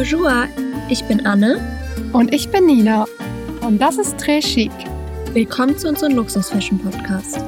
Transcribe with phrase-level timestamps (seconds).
[0.00, 0.48] Bonjour,
[0.88, 1.60] ich bin Anne.
[2.14, 3.04] Und ich bin Nina.
[3.60, 4.72] Und das ist Très Chic.
[5.34, 7.38] Willkommen zu unserem Luxus-Fashion-Podcast.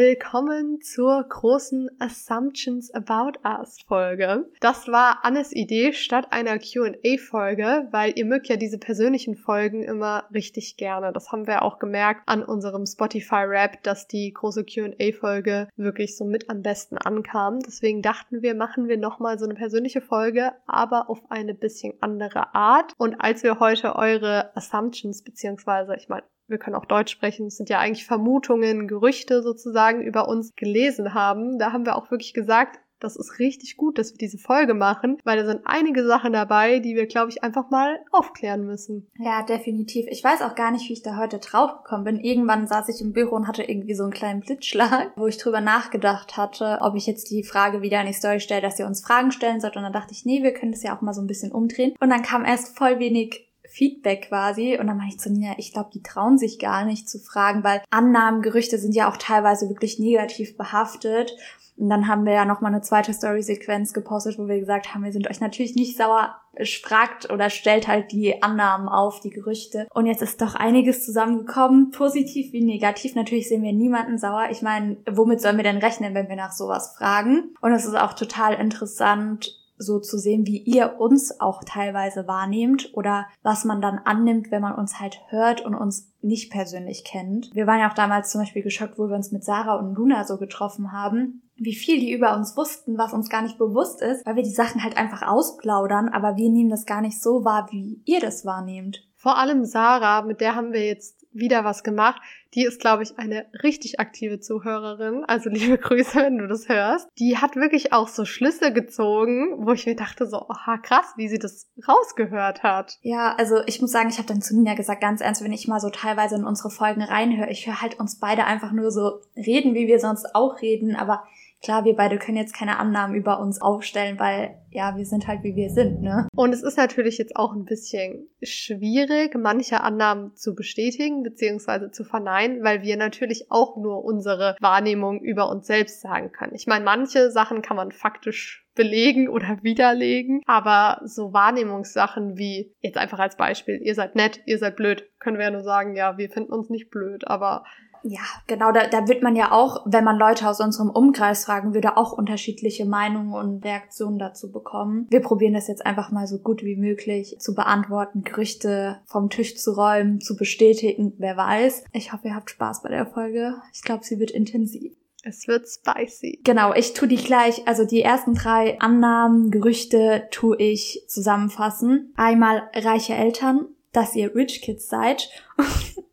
[0.00, 4.48] Willkommen zur großen Assumptions About Us Folge.
[4.60, 9.82] Das war Annes Idee statt einer Q&A Folge, weil ihr mögt ja diese persönlichen Folgen
[9.82, 11.12] immer richtig gerne.
[11.12, 16.16] Das haben wir auch gemerkt an unserem Spotify Rap, dass die große Q&A Folge wirklich
[16.16, 17.58] so mit am besten ankam.
[17.58, 22.54] Deswegen dachten wir, machen wir nochmal so eine persönliche Folge, aber auf eine bisschen andere
[22.54, 22.92] Art.
[22.98, 27.56] Und als wir heute eure Assumptions beziehungsweise, ich meine, wir können auch Deutsch sprechen, es
[27.56, 31.58] sind ja eigentlich Vermutungen, Gerüchte sozusagen über uns gelesen haben.
[31.58, 35.18] Da haben wir auch wirklich gesagt, das ist richtig gut, dass wir diese Folge machen,
[35.24, 39.08] weil da sind einige Sachen dabei, die wir, glaube ich, einfach mal aufklären müssen.
[39.18, 40.06] Ja, definitiv.
[40.08, 42.20] Ich weiß auch gar nicht, wie ich da heute drauf gekommen bin.
[42.20, 45.60] Irgendwann saß ich im Büro und hatte irgendwie so einen kleinen Blitzschlag, wo ich drüber
[45.60, 49.04] nachgedacht hatte, ob ich jetzt die Frage wieder in die Story stelle, dass ihr uns
[49.04, 49.76] Fragen stellen sollt.
[49.76, 51.94] Und dann dachte ich, nee, wir können das ja auch mal so ein bisschen umdrehen.
[52.00, 53.47] Und dann kam erst voll wenig
[53.78, 54.76] Feedback quasi.
[54.78, 57.62] Und dann meinte ich zu Nina, ich glaube, die trauen sich gar nicht zu fragen,
[57.62, 61.32] weil Annahmen, Gerüchte sind ja auch teilweise wirklich negativ behaftet.
[61.76, 65.12] Und dann haben wir ja nochmal eine zweite Story-Sequenz gepostet, wo wir gesagt haben, wir
[65.12, 66.34] sind euch natürlich nicht sauer,
[66.82, 69.86] fragt oder stellt halt die Annahmen auf, die Gerüchte.
[69.94, 73.14] Und jetzt ist doch einiges zusammengekommen, positiv wie negativ.
[73.14, 74.48] Natürlich sehen wir niemanden sauer.
[74.50, 77.54] Ich meine, womit sollen wir denn rechnen, wenn wir nach sowas fragen?
[77.60, 82.90] Und es ist auch total interessant, so zu sehen, wie ihr uns auch teilweise wahrnehmt
[82.94, 87.50] oder was man dann annimmt, wenn man uns halt hört und uns nicht persönlich kennt.
[87.54, 90.24] Wir waren ja auch damals zum Beispiel geschockt, wo wir uns mit Sarah und Luna
[90.24, 94.24] so getroffen haben, wie viel die über uns wussten, was uns gar nicht bewusst ist,
[94.26, 97.68] weil wir die Sachen halt einfach ausplaudern, aber wir nehmen das gar nicht so wahr,
[97.70, 99.04] wie ihr das wahrnehmt.
[99.16, 102.20] Vor allem Sarah, mit der haben wir jetzt wieder was gemacht.
[102.54, 105.24] Die ist, glaube ich, eine richtig aktive Zuhörerin.
[105.26, 107.08] Also liebe Grüße, wenn du das hörst.
[107.18, 111.28] Die hat wirklich auch so Schlüsse gezogen, wo ich mir dachte so, aha, krass, wie
[111.28, 112.98] sie das rausgehört hat.
[113.02, 115.68] Ja, also ich muss sagen, ich habe dann zu Nina gesagt, ganz ernst, wenn ich
[115.68, 119.20] mal so teilweise in unsere Folgen reinhöre, ich höre halt uns beide einfach nur so
[119.36, 121.24] reden, wie wir sonst auch reden, aber
[121.62, 125.42] klar, wir beide können jetzt keine Annahmen über uns aufstellen, weil ja, wir sind halt
[125.42, 126.28] wie wir sind, ne?
[126.36, 131.90] Und es ist natürlich jetzt auch ein bisschen schwierig, manche Annahmen zu bestätigen bzw.
[131.90, 136.54] zu verneinen, weil wir natürlich auch nur unsere Wahrnehmung über uns selbst sagen können.
[136.54, 142.98] Ich meine, manche Sachen kann man faktisch belegen oder widerlegen, aber so Wahrnehmungssachen wie jetzt
[142.98, 146.18] einfach als Beispiel, ihr seid nett, ihr seid blöd, können wir ja nur sagen, ja,
[146.18, 147.64] wir finden uns nicht blöd, aber
[148.02, 151.74] ja, genau, da, da wird man ja auch, wenn man Leute aus unserem Umkreis fragen
[151.74, 155.06] würde, auch unterschiedliche Meinungen und Reaktionen dazu bekommen.
[155.10, 159.56] Wir probieren das jetzt einfach mal so gut wie möglich zu beantworten, Gerüchte vom Tisch
[159.56, 161.84] zu räumen, zu bestätigen, wer weiß.
[161.92, 163.54] Ich hoffe, ihr habt Spaß bei der Folge.
[163.72, 164.92] Ich glaube, sie wird intensiv.
[165.24, 166.40] Es wird spicy.
[166.44, 172.12] Genau, ich tu die gleich, also die ersten drei Annahmen, Gerüchte tu ich zusammenfassen.
[172.16, 175.28] Einmal reiche Eltern, dass ihr Rich Kids seid.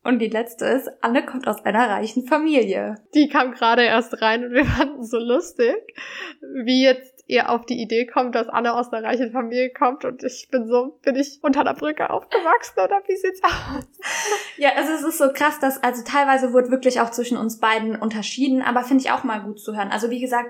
[0.06, 2.94] Und die letzte ist, Anne kommt aus einer reichen Familie.
[3.16, 5.76] Die kam gerade erst rein und wir fanden es so lustig,
[6.64, 10.24] wie jetzt ihr auf die Idee kommt, dass Anne aus einer reichen Familie kommt und
[10.24, 13.84] ich bin so, bin ich unter der Brücke aufgewachsen oder wie sieht's aus?
[14.58, 17.96] Ja, also es ist so krass, dass, also teilweise wurde wirklich auch zwischen uns beiden
[17.98, 19.90] unterschieden, aber finde ich auch mal gut zu hören.
[19.92, 20.50] Also wie gesagt,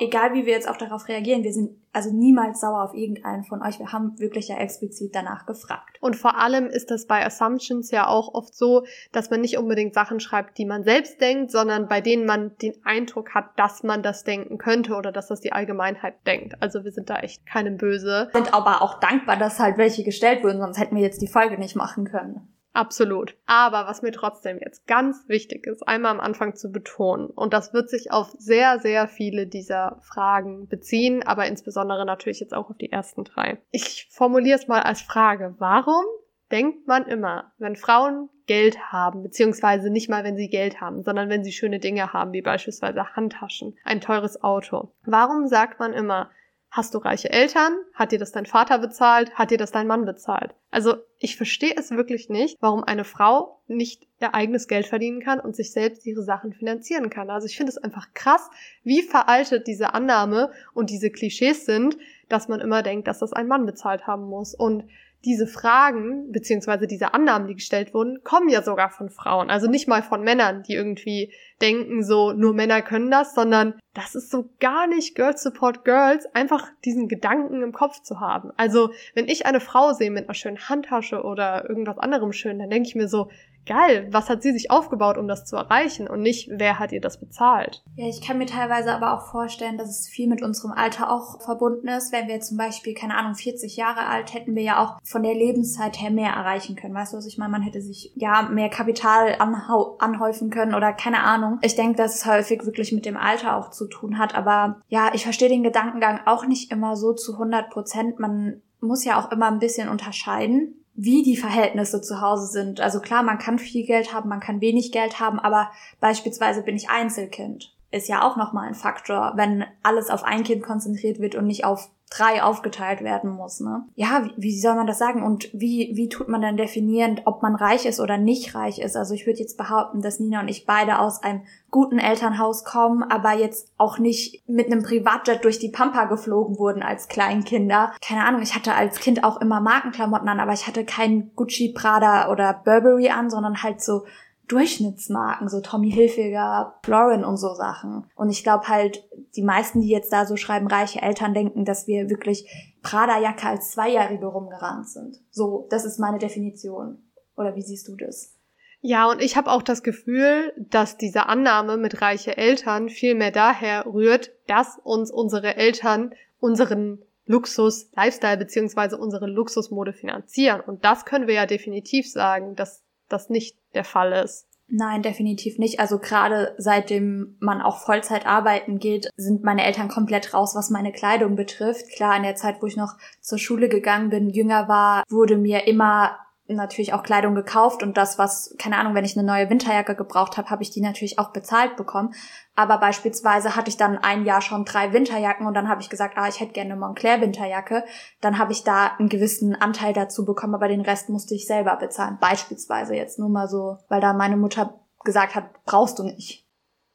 [0.00, 3.62] egal wie wir jetzt auch darauf reagieren, wir sind also niemals sauer auf irgendeinen von
[3.62, 3.78] euch.
[3.78, 5.96] Wir haben wirklich ja explizit danach gefragt.
[6.00, 9.94] Und vor allem ist das bei Assumptions ja auch oft so, dass man nicht unbedingt
[9.94, 14.02] Sachen schreibt, die man selbst denkt, sondern bei denen man den Eindruck hat, dass man
[14.02, 16.54] das denken könnte oder dass das die Allgemeinheit denkt.
[16.60, 18.28] Also wir sind da echt keinem böse.
[18.34, 21.58] Sind aber auch dankbar, dass halt welche gestellt wurden, sonst hätten wir jetzt die Folge
[21.58, 22.55] nicht machen können.
[22.76, 23.36] Absolut.
[23.46, 27.72] Aber was mir trotzdem jetzt ganz wichtig ist, einmal am Anfang zu betonen, und das
[27.72, 32.76] wird sich auf sehr, sehr viele dieser Fragen beziehen, aber insbesondere natürlich jetzt auch auf
[32.76, 33.58] die ersten drei.
[33.70, 35.54] Ich formuliere es mal als Frage.
[35.56, 36.04] Warum
[36.52, 41.30] denkt man immer, wenn Frauen Geld haben, beziehungsweise nicht mal, wenn sie Geld haben, sondern
[41.30, 44.92] wenn sie schöne Dinge haben, wie beispielsweise Handtaschen, ein teures Auto.
[45.04, 46.30] Warum sagt man immer,
[46.76, 47.72] Hast du reiche Eltern?
[47.94, 49.30] Hat dir das dein Vater bezahlt?
[49.34, 50.54] Hat dir das dein Mann bezahlt?
[50.70, 55.40] Also ich verstehe es wirklich nicht, warum eine Frau nicht ihr eigenes Geld verdienen kann
[55.40, 57.30] und sich selbst ihre Sachen finanzieren kann.
[57.30, 58.50] Also ich finde es einfach krass,
[58.84, 61.96] wie veraltet diese Annahme und diese Klischees sind,
[62.28, 64.54] dass man immer denkt, dass das ein Mann bezahlt haben muss.
[64.54, 64.84] Und
[65.26, 69.50] diese Fragen beziehungsweise diese Annahmen, die gestellt wurden, kommen ja sogar von Frauen.
[69.50, 74.14] Also nicht mal von Männern, die irgendwie denken, so nur Männer können das, sondern das
[74.14, 78.52] ist so gar nicht Girls Support Girls, einfach diesen Gedanken im Kopf zu haben.
[78.56, 82.70] Also wenn ich eine Frau sehe mit einer schönen Handtasche oder irgendwas anderem schön, dann
[82.70, 83.28] denke ich mir so,
[83.66, 87.00] geil, was hat sie sich aufgebaut, um das zu erreichen und nicht, wer hat ihr
[87.00, 87.82] das bezahlt.
[87.96, 91.40] Ja, ich kann mir teilweise aber auch vorstellen, dass es viel mit unserem Alter auch
[91.42, 92.12] verbunden ist.
[92.12, 95.34] Wenn wir zum Beispiel, keine Ahnung, 40 Jahre alt, hätten wir ja auch von der
[95.34, 96.94] Lebenszeit her mehr erreichen können.
[96.94, 97.52] Weißt du, was ich meine?
[97.52, 101.58] Man hätte sich ja mehr Kapital anhäufen können oder keine Ahnung.
[101.62, 104.34] Ich denke, dass es häufig wirklich mit dem Alter auch zu tun hat.
[104.34, 108.18] Aber ja, ich verstehe den Gedankengang auch nicht immer so zu 100 Prozent.
[108.18, 112.80] Man muss ja auch immer ein bisschen unterscheiden wie die Verhältnisse zu Hause sind.
[112.80, 115.70] Also klar, man kann viel Geld haben, man kann wenig Geld haben, aber
[116.00, 117.74] beispielsweise bin ich Einzelkind.
[117.90, 121.64] Ist ja auch nochmal ein Faktor, wenn alles auf ein Kind konzentriert wird und nicht
[121.64, 123.60] auf drei aufgeteilt werden muss.
[123.60, 123.84] Ne?
[123.96, 125.24] Ja, wie, wie soll man das sagen?
[125.24, 128.96] Und wie, wie tut man dann definieren, ob man reich ist oder nicht reich ist?
[128.96, 133.02] Also ich würde jetzt behaupten, dass Nina und ich beide aus einem guten Elternhaus kommen,
[133.02, 137.92] aber jetzt auch nicht mit einem Privatjet durch die Pampa geflogen wurden als Kleinkinder.
[138.00, 141.72] Keine Ahnung, ich hatte als Kind auch immer Markenklamotten an, aber ich hatte kein Gucci,
[141.72, 144.04] Prada oder Burberry an, sondern halt so
[144.48, 148.06] Durchschnittsmarken, so Tommy Hilfiger, Lauren und so Sachen.
[148.14, 149.04] Und ich glaube halt,
[149.34, 152.48] die meisten, die jetzt da so schreiben, reiche Eltern denken, dass wir wirklich
[152.82, 155.16] Prada-Jacke als Zweijährige rumgerannt sind.
[155.30, 156.98] So, das ist meine Definition.
[157.36, 158.34] Oder wie siehst du das?
[158.80, 163.32] Ja, und ich habe auch das Gefühl, dass diese Annahme mit reiche Eltern viel mehr
[163.32, 170.60] daher rührt, dass uns unsere Eltern unseren Luxus, Lifestyle beziehungsweise unsere Luxusmode finanzieren.
[170.60, 174.46] Und das können wir ja definitiv sagen, dass das nicht der Fall ist.
[174.68, 175.78] Nein, definitiv nicht.
[175.78, 180.90] Also gerade seitdem man auch Vollzeit arbeiten geht, sind meine Eltern komplett raus, was meine
[180.90, 181.88] Kleidung betrifft.
[181.94, 185.68] Klar, in der Zeit, wo ich noch zur Schule gegangen bin, jünger war, wurde mir
[185.68, 189.94] immer natürlich auch Kleidung gekauft und das, was, keine Ahnung, wenn ich eine neue Winterjacke
[189.94, 192.14] gebraucht habe, habe ich die natürlich auch bezahlt bekommen.
[192.54, 196.16] Aber beispielsweise hatte ich dann ein Jahr schon drei Winterjacken und dann habe ich gesagt,
[196.16, 197.84] ah, ich hätte gerne eine Montclair Winterjacke.
[198.20, 201.76] Dann habe ich da einen gewissen Anteil dazu bekommen, aber den Rest musste ich selber
[201.76, 202.18] bezahlen.
[202.20, 206.45] Beispielsweise jetzt nur mal so, weil da meine Mutter gesagt hat, brauchst du nicht.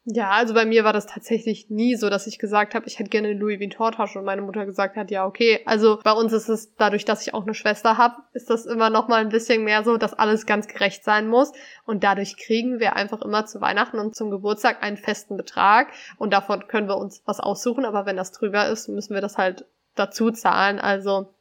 [0.04, 3.12] Ja, also bei mir war das tatsächlich nie so, dass ich gesagt habe, ich hätte
[3.12, 5.60] gerne eine Louis Vuitton-Tasche und meine Mutter gesagt hat, ja, okay.
[5.66, 8.90] Also bei uns ist es, dadurch, dass ich auch eine Schwester habe, ist das immer
[8.90, 11.52] noch mal ein bisschen mehr so, dass alles ganz gerecht sein muss.
[11.86, 16.34] Und dadurch kriegen wir einfach immer zu Weihnachten und zum Geburtstag einen festen Betrag und
[16.34, 17.86] davon können wir uns was aussuchen.
[17.86, 20.80] Aber wenn das drüber ist, müssen wir das halt dazu zahlen.
[20.80, 21.36] Also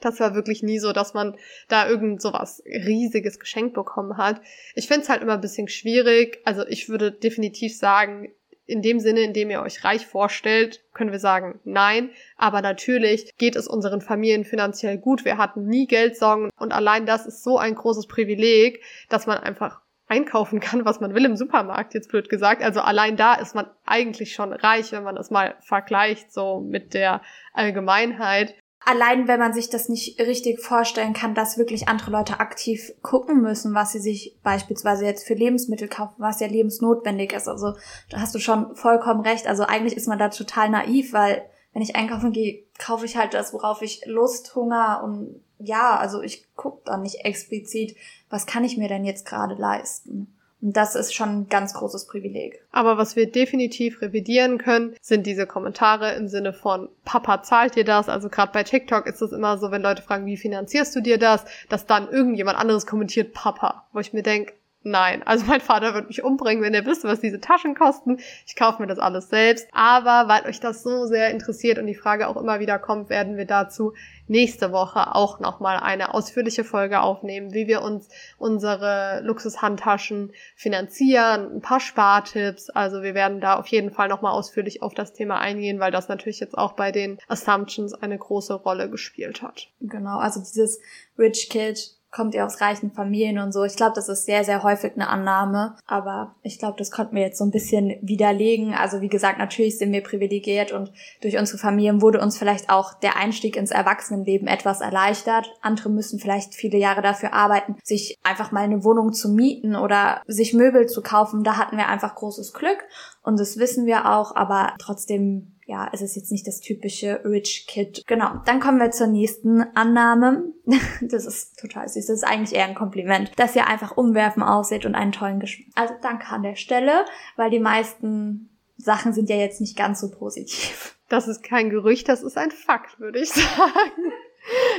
[0.00, 1.36] das war wirklich nie so, dass man
[1.68, 4.40] da irgend so was riesiges Geschenk bekommen hat.
[4.74, 6.40] Ich finde es halt immer ein bisschen schwierig.
[6.44, 8.32] Also ich würde definitiv sagen,
[8.66, 12.10] in dem Sinne, in dem ihr euch reich vorstellt, können wir sagen, nein.
[12.36, 15.24] Aber natürlich geht es unseren Familien finanziell gut.
[15.24, 19.80] Wir hatten nie Geldsorgen und allein das ist so ein großes Privileg, dass man einfach
[20.08, 22.62] einkaufen kann, was man will im Supermarkt, jetzt blöd gesagt.
[22.62, 26.94] Also allein da ist man eigentlich schon reich, wenn man das mal vergleicht, so mit
[26.94, 27.22] der
[27.52, 28.54] Allgemeinheit
[28.86, 33.42] allein wenn man sich das nicht richtig vorstellen kann, dass wirklich andere Leute aktiv gucken
[33.42, 37.48] müssen, was sie sich beispielsweise jetzt für Lebensmittel kaufen, was ja lebensnotwendig ist.
[37.48, 37.74] Also
[38.08, 39.48] da hast du schon vollkommen recht.
[39.48, 43.34] Also eigentlich ist man da total naiv, weil wenn ich einkaufen gehe, kaufe ich halt
[43.34, 47.96] das, worauf ich Lust, Hunger und ja, also ich gucke dann nicht explizit,
[48.30, 50.35] was kann ich mir denn jetzt gerade leisten.
[50.62, 52.62] Und das ist schon ein ganz großes Privileg.
[52.72, 57.84] Aber was wir definitiv revidieren können, sind diese Kommentare im Sinne von Papa zahlt dir
[57.84, 58.08] das.
[58.08, 61.18] Also gerade bei TikTok ist es immer so, wenn Leute fragen, wie finanzierst du dir
[61.18, 64.54] das, dass dann irgendjemand anderes kommentiert Papa, wo ich mir denke,
[64.88, 68.20] Nein, also mein Vater wird mich umbringen, wenn er wüsste, was diese Taschen kosten.
[68.46, 69.66] Ich kaufe mir das alles selbst.
[69.72, 73.36] Aber weil euch das so sehr interessiert und die Frage auch immer wieder kommt, werden
[73.36, 73.94] wir dazu
[74.28, 81.60] nächste Woche auch nochmal eine ausführliche Folge aufnehmen, wie wir uns unsere Luxushandtaschen finanzieren, ein
[81.62, 82.70] paar Spartipps.
[82.70, 86.06] Also wir werden da auf jeden Fall nochmal ausführlich auf das Thema eingehen, weil das
[86.06, 89.66] natürlich jetzt auch bei den Assumptions eine große Rolle gespielt hat.
[89.80, 90.78] Genau, also dieses
[91.18, 93.64] Rich Kid kommt ihr aus reichen Familien und so.
[93.64, 95.76] Ich glaube, das ist sehr, sehr häufig eine Annahme.
[95.86, 98.74] Aber ich glaube, das konnten wir jetzt so ein bisschen widerlegen.
[98.74, 102.94] Also wie gesagt, natürlich sind wir privilegiert und durch unsere Familien wurde uns vielleicht auch
[102.94, 105.52] der Einstieg ins Erwachsenenleben etwas erleichtert.
[105.60, 110.22] Andere müssen vielleicht viele Jahre dafür arbeiten, sich einfach mal eine Wohnung zu mieten oder
[110.26, 111.44] sich Möbel zu kaufen.
[111.44, 112.78] Da hatten wir einfach großes Glück
[113.26, 117.66] und das wissen wir auch, aber trotzdem ja, es ist jetzt nicht das typische Rich
[117.66, 118.04] Kid.
[118.06, 120.44] Genau, dann kommen wir zur nächsten Annahme.
[121.00, 122.06] Das ist total süß.
[122.06, 125.66] Das ist eigentlich eher ein Kompliment, dass ihr einfach umwerfen aussieht und einen tollen Geschmack.
[125.74, 127.04] Also danke an der Stelle,
[127.34, 130.96] weil die meisten Sachen sind ja jetzt nicht ganz so positiv.
[131.08, 134.12] Das ist kein Gerücht, das ist ein Fakt, würde ich sagen.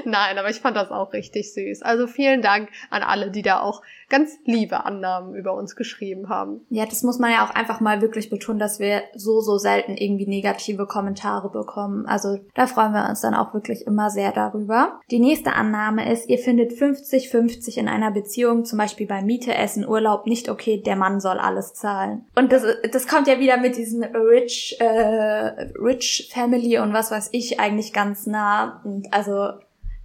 [0.05, 1.81] Nein, aber ich fand das auch richtig süß.
[1.81, 6.65] Also vielen Dank an alle, die da auch ganz liebe Annahmen über uns geschrieben haben.
[6.69, 9.95] Ja, das muss man ja auch einfach mal wirklich betonen, dass wir so, so selten
[9.97, 12.05] irgendwie negative Kommentare bekommen.
[12.05, 14.99] Also da freuen wir uns dann auch wirklich immer sehr darüber.
[15.11, 19.87] Die nächste Annahme ist, ihr findet 50-50 in einer Beziehung, zum Beispiel bei Miete, Essen,
[19.87, 22.25] Urlaub nicht okay, der Mann soll alles zahlen.
[22.35, 27.29] Und das, das kommt ja wieder mit diesen Rich, äh, Rich Family und was weiß
[27.33, 28.81] ich eigentlich ganz nah.
[28.83, 29.53] Und also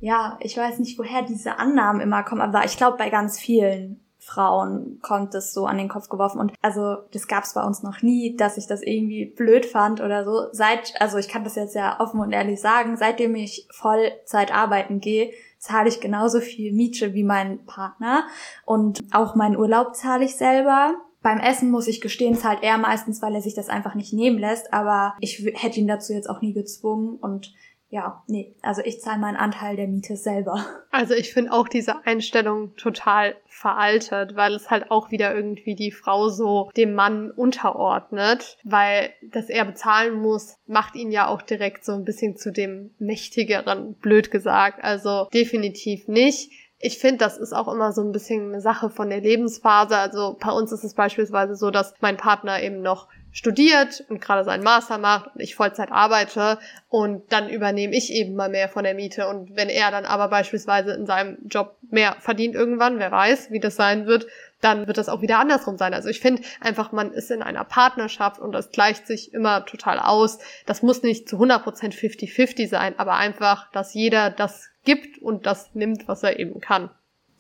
[0.03, 4.01] ja, ich weiß nicht, woher diese Annahmen immer kommen, aber ich glaube, bei ganz vielen
[4.19, 6.41] Frauen kommt es so an den Kopf geworfen.
[6.41, 10.01] Und also das gab es bei uns noch nie, dass ich das irgendwie blöd fand
[10.01, 10.49] oder so.
[10.51, 15.01] Seit, also ich kann das jetzt ja offen und ehrlich sagen, seitdem ich Vollzeit arbeiten
[15.01, 18.25] gehe, zahle ich genauso viel Miete wie mein Partner.
[18.65, 20.95] Und auch meinen Urlaub zahle ich selber.
[21.23, 24.39] Beim Essen muss ich gestehen, zahlt er meistens, weil er sich das einfach nicht nehmen
[24.39, 24.73] lässt.
[24.73, 27.19] Aber ich hätte ihn dazu jetzt auch nie gezwungen.
[27.19, 27.55] Und
[27.93, 30.65] ja, nee, also ich zahle meinen Anteil der Miete selber.
[30.95, 35.91] Also ich finde auch diese Einstellung total veraltet, weil es halt auch wieder irgendwie die
[35.91, 41.87] Frau so dem Mann unterordnet, weil dass er bezahlen muss, macht ihn ja auch direkt
[41.87, 44.85] so ein bisschen zu dem mächtigeren, blöd gesagt.
[44.85, 46.51] Also definitiv nicht.
[46.79, 49.97] Ich finde, das ist auch immer so ein bisschen eine Sache von der Lebensphase.
[49.97, 54.45] Also bei uns ist es beispielsweise so, dass mein Partner eben noch studiert und gerade
[54.45, 56.59] seinen Master macht und ich Vollzeit arbeite
[56.89, 60.29] und dann übernehme ich eben mal mehr von der Miete und wenn er dann aber
[60.29, 64.27] beispielsweise in seinem Job mehr verdient irgendwann, wer weiß, wie das sein wird,
[64.61, 65.95] dann wird das auch wieder andersrum sein.
[65.95, 69.99] Also ich finde einfach, man ist in einer Partnerschaft und das gleicht sich immer total
[69.99, 70.39] aus.
[70.67, 75.75] Das muss nicht zu 100% 50-50 sein, aber einfach, dass jeder das gibt und das
[75.75, 76.91] nimmt, was er eben kann.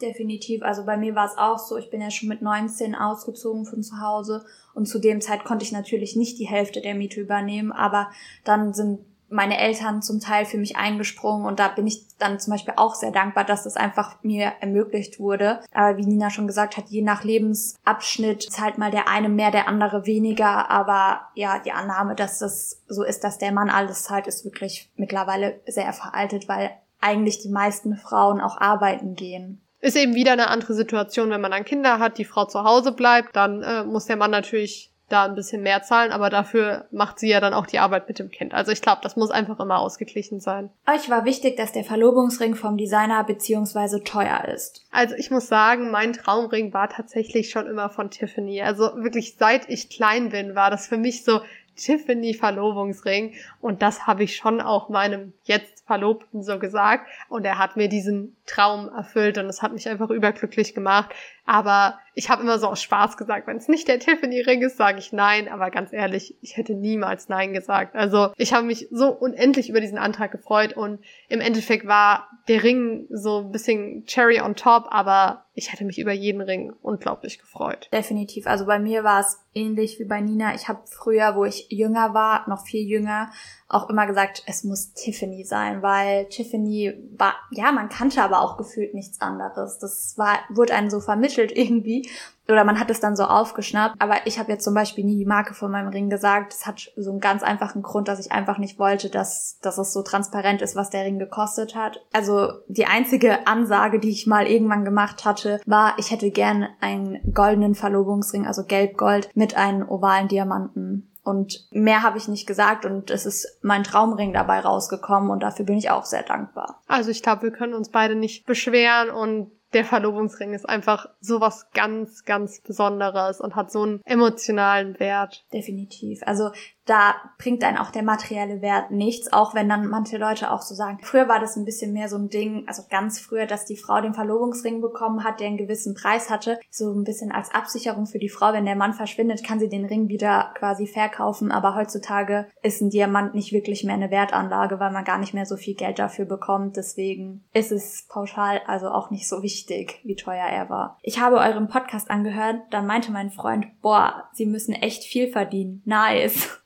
[0.02, 0.62] Definitiv.
[0.62, 3.82] Also bei mir war es auch so, ich bin ja schon mit 19 ausgezogen von
[3.84, 4.44] zu Hause
[4.74, 8.10] und zu dem Zeit konnte ich natürlich nicht die Hälfte der Miete übernehmen, aber
[8.44, 8.98] dann sind
[9.32, 12.94] meine Eltern zum Teil für mich eingesprungen und da bin ich dann zum Beispiel auch
[12.94, 15.60] sehr dankbar, dass das einfach mir ermöglicht wurde.
[15.72, 19.68] Aber wie Nina schon gesagt hat, je nach Lebensabschnitt zahlt mal der eine mehr, der
[19.68, 20.70] andere weniger.
[20.70, 24.90] Aber ja, die Annahme, dass das so ist, dass der Mann alles zahlt, ist wirklich
[24.96, 29.61] mittlerweile sehr veraltet, weil eigentlich die meisten Frauen auch arbeiten gehen.
[29.82, 32.92] Ist eben wieder eine andere Situation, wenn man dann Kinder hat, die Frau zu Hause
[32.92, 37.18] bleibt, dann äh, muss der Mann natürlich da ein bisschen mehr zahlen, aber dafür macht
[37.18, 38.54] sie ja dann auch die Arbeit mit dem Kind.
[38.54, 40.70] Also ich glaube, das muss einfach immer ausgeglichen sein.
[40.86, 44.86] Euch war wichtig, dass der Verlobungsring vom Designer beziehungsweise teuer ist.
[44.90, 48.62] Also ich muss sagen, mein Traumring war tatsächlich schon immer von Tiffany.
[48.62, 51.40] Also wirklich seit ich klein bin, war das für mich so
[51.76, 57.58] Tiffany Verlobungsring und das habe ich schon auch meinem jetzt Verlobten so gesagt und er
[57.58, 61.14] hat mir diesen Traum erfüllt und es hat mich einfach überglücklich gemacht.
[61.44, 64.98] Aber ich habe immer so aus Spaß gesagt, wenn es nicht der Tiffany-Ring ist, sage
[64.98, 65.48] ich nein.
[65.48, 67.96] Aber ganz ehrlich, ich hätte niemals nein gesagt.
[67.96, 72.62] Also ich habe mich so unendlich über diesen Antrag gefreut und im Endeffekt war der
[72.62, 77.38] Ring so ein bisschen Cherry on top, aber ich hätte mich über jeden Ring unglaublich
[77.38, 77.88] gefreut.
[77.92, 78.46] Definitiv.
[78.46, 80.54] Also bei mir war es ähnlich wie bei Nina.
[80.54, 83.30] Ich habe früher, wo ich jünger war, noch viel jünger,
[83.68, 88.56] auch immer gesagt, es muss Tiffany sein, weil Tiffany war, ja, man kannte aber auch
[88.56, 89.78] gefühlt nichts anderes.
[89.78, 92.08] Das war, wurde einem so vermittelt irgendwie.
[92.48, 93.96] Oder man hat es dann so aufgeschnappt.
[94.00, 96.52] Aber ich habe jetzt zum Beispiel nie die Marke von meinem Ring gesagt.
[96.52, 99.92] Das hat so einen ganz einfachen Grund, dass ich einfach nicht wollte, dass, dass es
[99.92, 102.04] so transparent ist, was der Ring gekostet hat.
[102.12, 107.20] Also die einzige Ansage, die ich mal irgendwann gemacht hatte, war, ich hätte gern einen
[107.32, 111.11] goldenen Verlobungsring, also gelb-gold, mit einem ovalen Diamanten.
[111.24, 115.64] Und mehr habe ich nicht gesagt und es ist mein Traumring dabei rausgekommen und dafür
[115.64, 116.82] bin ich auch sehr dankbar.
[116.88, 121.68] Also ich glaube, wir können uns beide nicht beschweren und der Verlobungsring ist einfach sowas
[121.72, 125.44] ganz, ganz Besonderes und hat so einen emotionalen Wert.
[125.52, 126.20] Definitiv.
[126.26, 126.50] Also
[126.86, 130.74] da bringt dann auch der materielle Wert nichts, auch wenn dann manche Leute auch so
[130.74, 130.98] sagen.
[131.02, 134.00] Früher war das ein bisschen mehr so ein Ding, also ganz früher, dass die Frau
[134.00, 138.18] den Verlobungsring bekommen hat, der einen gewissen Preis hatte, so ein bisschen als Absicherung für
[138.18, 142.48] die Frau, wenn der Mann verschwindet, kann sie den Ring wieder quasi verkaufen, aber heutzutage
[142.62, 145.74] ist ein Diamant nicht wirklich mehr eine Wertanlage, weil man gar nicht mehr so viel
[145.74, 150.68] Geld dafür bekommt, deswegen ist es pauschal also auch nicht so wichtig, wie teuer er
[150.68, 150.98] war.
[151.02, 155.82] Ich habe euren Podcast angehört, dann meinte mein Freund, boah, sie müssen echt viel verdienen.
[155.84, 156.58] Nice.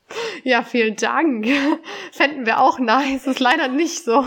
[0.43, 1.45] Ja, vielen Dank.
[2.11, 3.27] Fänden wir auch nice.
[3.27, 4.23] Ist leider nicht so.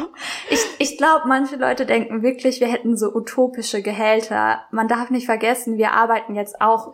[0.51, 4.63] Ich, ich glaube, manche Leute denken wirklich, wir hätten so utopische Gehälter.
[4.71, 6.93] Man darf nicht vergessen, wir arbeiten jetzt auch.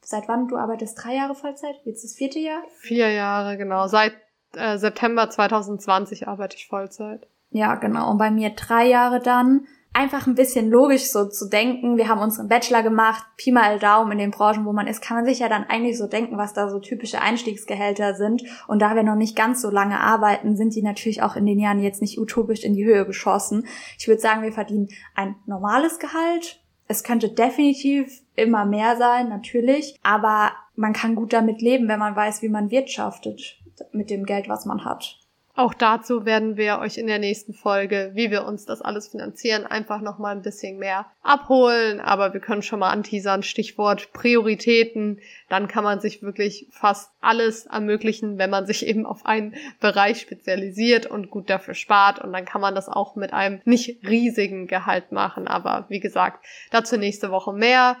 [0.00, 0.48] Seit wann?
[0.48, 1.76] Du arbeitest drei Jahre Vollzeit?
[1.84, 2.62] Jetzt das vierte Jahr?
[2.78, 3.88] Vier Jahre, genau.
[3.88, 4.14] Seit
[4.54, 7.26] äh, September 2020 arbeite ich Vollzeit.
[7.50, 8.10] Ja, genau.
[8.10, 9.66] Und bei mir drei Jahre dann.
[9.92, 11.96] Einfach ein bisschen logisch so zu denken.
[11.96, 15.16] Wir haben unseren Bachelor gemacht, Pi mal Daumen in den Branchen, wo man ist, kann
[15.16, 18.42] man sich ja dann eigentlich so denken, was da so typische Einstiegsgehälter sind.
[18.66, 21.58] Und da wir noch nicht ganz so lange arbeiten, sind die natürlich auch in den
[21.58, 23.66] Jahren jetzt nicht utopisch in die Höhe geschossen.
[23.98, 26.60] Ich würde sagen, wir verdienen ein normales Gehalt.
[26.86, 32.16] Es könnte definitiv immer mehr sein, natürlich, aber man kann gut damit leben, wenn man
[32.16, 33.58] weiß, wie man wirtschaftet
[33.92, 35.18] mit dem Geld, was man hat.
[35.58, 39.66] Auch dazu werden wir euch in der nächsten Folge, wie wir uns das alles finanzieren,
[39.66, 42.00] einfach nochmal ein bisschen mehr abholen.
[42.00, 45.18] Aber wir können schon mal anteasern, Stichwort Prioritäten.
[45.48, 50.20] Dann kann man sich wirklich fast alles ermöglichen, wenn man sich eben auf einen Bereich
[50.20, 52.20] spezialisiert und gut dafür spart.
[52.20, 55.48] Und dann kann man das auch mit einem nicht riesigen Gehalt machen.
[55.48, 57.96] Aber wie gesagt, dazu nächste Woche mehr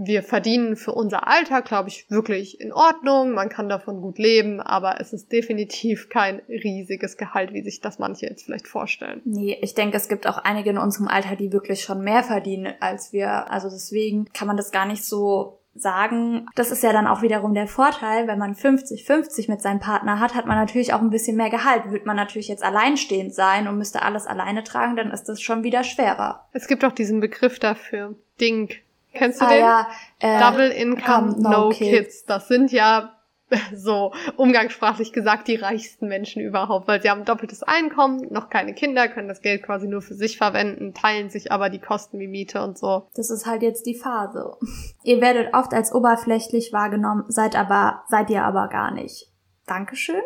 [0.00, 3.32] wir verdienen für unser Alter, glaube ich, wirklich in Ordnung.
[3.32, 7.98] Man kann davon gut leben, aber es ist definitiv kein riesiges Gehalt, wie sich das
[7.98, 9.20] manche jetzt vielleicht vorstellen.
[9.24, 12.74] Nee, ich denke, es gibt auch einige in unserem Alter, die wirklich schon mehr verdienen
[12.78, 13.50] als wir.
[13.50, 16.46] Also deswegen kann man das gar nicht so sagen.
[16.54, 20.36] Das ist ja dann auch wiederum der Vorteil, wenn man 50-50 mit seinem Partner hat,
[20.36, 21.90] hat man natürlich auch ein bisschen mehr Gehalt.
[21.90, 25.64] Würde man natürlich jetzt alleinstehend sein und müsste alles alleine tragen, dann ist das schon
[25.64, 26.46] wieder schwerer.
[26.52, 28.14] Es gibt auch diesen Begriff dafür.
[28.40, 28.70] Ding.
[29.14, 29.60] Kennst du ah, den?
[29.60, 29.88] Ja,
[30.20, 31.90] äh, Double Income, no, no kids.
[31.90, 32.24] kids.
[32.24, 33.18] Das sind ja
[33.74, 39.08] so umgangssprachlich gesagt die reichsten Menschen überhaupt, weil sie haben doppeltes Einkommen, noch keine Kinder,
[39.08, 42.62] können das Geld quasi nur für sich verwenden, teilen sich aber die Kosten wie Miete
[42.62, 43.08] und so.
[43.14, 44.56] Das ist halt jetzt die Phase.
[45.02, 49.32] Ihr werdet oft als oberflächlich wahrgenommen, seid aber, seid ihr aber gar nicht.
[49.66, 50.22] Dankeschön.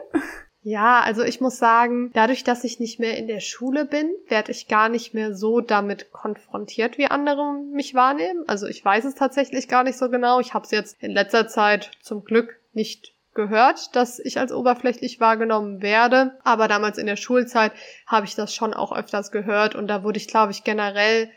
[0.65, 4.53] Ja, also ich muss sagen, dadurch, dass ich nicht mehr in der Schule bin, werde
[4.53, 8.45] ich gar nicht mehr so damit konfrontiert, wie andere mich wahrnehmen.
[8.47, 10.39] Also ich weiß es tatsächlich gar nicht so genau.
[10.39, 15.19] Ich habe es jetzt in letzter Zeit zum Glück nicht gehört, dass ich als oberflächlich
[15.19, 16.39] wahrgenommen werde.
[16.45, 17.73] Aber damals in der Schulzeit
[18.07, 21.31] habe ich das schon auch öfters gehört und da wurde ich, glaube ich, generell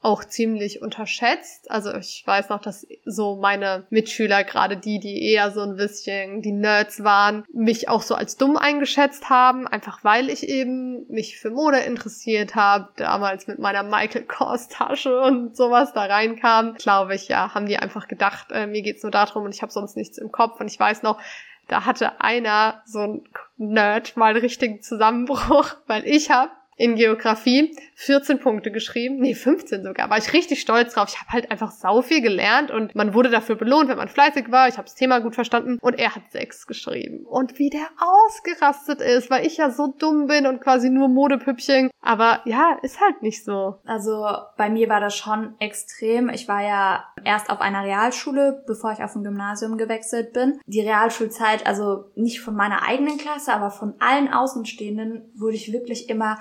[0.00, 1.70] auch ziemlich unterschätzt.
[1.70, 6.40] Also ich weiß noch, dass so meine Mitschüler, gerade die, die eher so ein bisschen
[6.40, 11.38] die Nerds waren, mich auch so als dumm eingeschätzt haben, einfach weil ich eben mich
[11.38, 16.74] für Mode interessiert habe, damals mit meiner Michael Kors Tasche und sowas da reinkam.
[16.74, 19.72] Glaube ich, ja, haben die einfach gedacht, äh, mir geht's nur darum und ich habe
[19.72, 20.60] sonst nichts im Kopf.
[20.60, 21.20] Und ich weiß noch,
[21.66, 23.24] da hatte einer so ein
[23.56, 29.82] Nerd mal einen richtigen Zusammenbruch, weil ich habe in Geografie 14 Punkte geschrieben, nee 15
[29.82, 31.08] sogar, war ich richtig stolz drauf.
[31.08, 34.52] Ich habe halt einfach sau viel gelernt und man wurde dafür belohnt, wenn man fleißig
[34.52, 34.68] war.
[34.68, 37.26] Ich habe das Thema gut verstanden und er hat sechs geschrieben.
[37.26, 41.90] Und wie der ausgerastet ist, weil ich ja so dumm bin und quasi nur Modepüppchen.
[42.00, 43.80] Aber ja, ist halt nicht so.
[43.84, 44.24] Also
[44.56, 46.28] bei mir war das schon extrem.
[46.28, 50.60] Ich war ja erst auf einer Realschule, bevor ich auf ein Gymnasium gewechselt bin.
[50.66, 56.08] Die Realschulzeit, also nicht von meiner eigenen Klasse, aber von allen Außenstehenden wurde ich wirklich
[56.08, 56.38] immer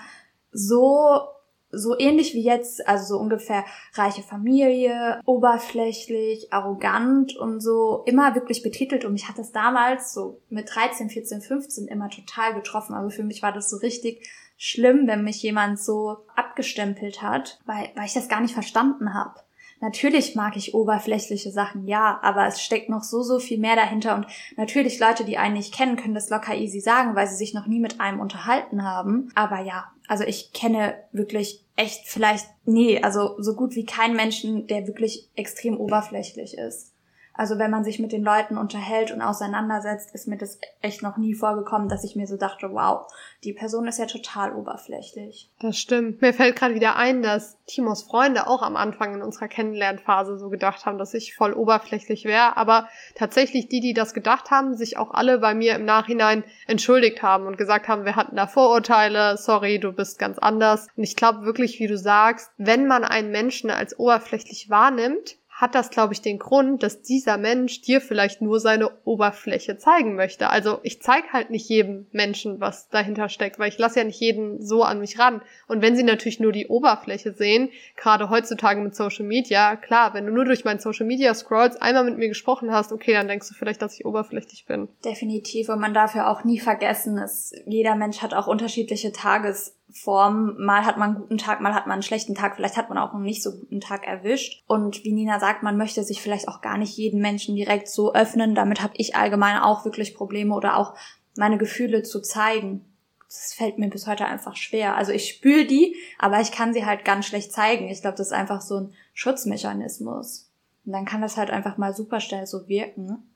[0.51, 1.27] so
[1.69, 8.63] so ähnlich wie jetzt, also so ungefähr reiche Familie, oberflächlich, arrogant und so immer wirklich
[8.63, 9.03] betitelt.
[9.03, 12.95] Und mich hat das damals so mit 13, 14, 15 immer total getroffen.
[12.95, 14.25] Also für mich war das so richtig
[14.57, 19.35] schlimm, wenn mich jemand so abgestempelt hat, weil, weil ich das gar nicht verstanden habe.
[19.79, 24.15] Natürlich mag ich oberflächliche Sachen, ja, aber es steckt noch so, so viel mehr dahinter
[24.15, 27.53] und natürlich Leute, die einen nicht kennen, können das locker easy sagen, weil sie sich
[27.53, 29.31] noch nie mit einem unterhalten haben.
[29.35, 34.67] Aber ja, also ich kenne wirklich echt vielleicht, nee, also so gut wie keinen Menschen,
[34.67, 36.93] der wirklich extrem oberflächlich ist.
[37.37, 41.17] Also wenn man sich mit den Leuten unterhält und auseinandersetzt, ist mir das echt noch
[41.17, 43.05] nie vorgekommen, dass ich mir so dachte, wow,
[43.43, 45.51] die Person ist ja total oberflächlich.
[45.59, 46.21] Das stimmt.
[46.21, 50.49] Mir fällt gerade wieder ein, dass Timos Freunde auch am Anfang in unserer Kennenlernphase so
[50.49, 52.57] gedacht haben, dass ich voll oberflächlich wäre.
[52.57, 57.21] Aber tatsächlich die, die das gedacht haben, sich auch alle bei mir im Nachhinein entschuldigt
[57.21, 60.87] haben und gesagt haben, wir hatten da Vorurteile, sorry, du bist ganz anders.
[60.97, 65.73] Und ich glaube wirklich, wie du sagst, wenn man einen Menschen als oberflächlich wahrnimmt, hat
[65.73, 70.51] das, glaube ich, den Grund, dass dieser Mensch dir vielleicht nur seine Oberfläche zeigen möchte.
[70.51, 74.19] Also ich zeige halt nicht jedem Menschen, was dahinter steckt, weil ich lasse ja nicht
[74.19, 75.41] jeden so an mich ran.
[75.67, 80.27] Und wenn sie natürlich nur die Oberfläche sehen, gerade heutzutage mit Social Media, klar, wenn
[80.27, 83.49] du nur durch mein Social Media scrollst, einmal mit mir gesprochen hast, okay, dann denkst
[83.49, 84.89] du vielleicht, dass ich oberflächlich bin.
[85.03, 85.69] Definitiv.
[85.69, 90.55] Und man darf ja auch nie vergessen, dass jeder Mensch hat auch unterschiedliche Tages Form.
[90.57, 92.97] Mal hat man einen guten Tag, mal hat man einen schlechten Tag, vielleicht hat man
[92.97, 94.63] auch einen nicht so guten Tag erwischt.
[94.67, 98.13] Und wie Nina sagt, man möchte sich vielleicht auch gar nicht jeden Menschen direkt so
[98.13, 98.55] öffnen.
[98.55, 100.95] Damit habe ich allgemein auch wirklich Probleme oder auch
[101.35, 102.85] meine Gefühle zu zeigen.
[103.27, 104.95] Das fällt mir bis heute einfach schwer.
[104.95, 107.89] Also ich spüre die, aber ich kann sie halt ganz schlecht zeigen.
[107.89, 110.49] Ich glaube, das ist einfach so ein Schutzmechanismus.
[110.85, 113.29] Und dann kann das halt einfach mal super schnell so wirken.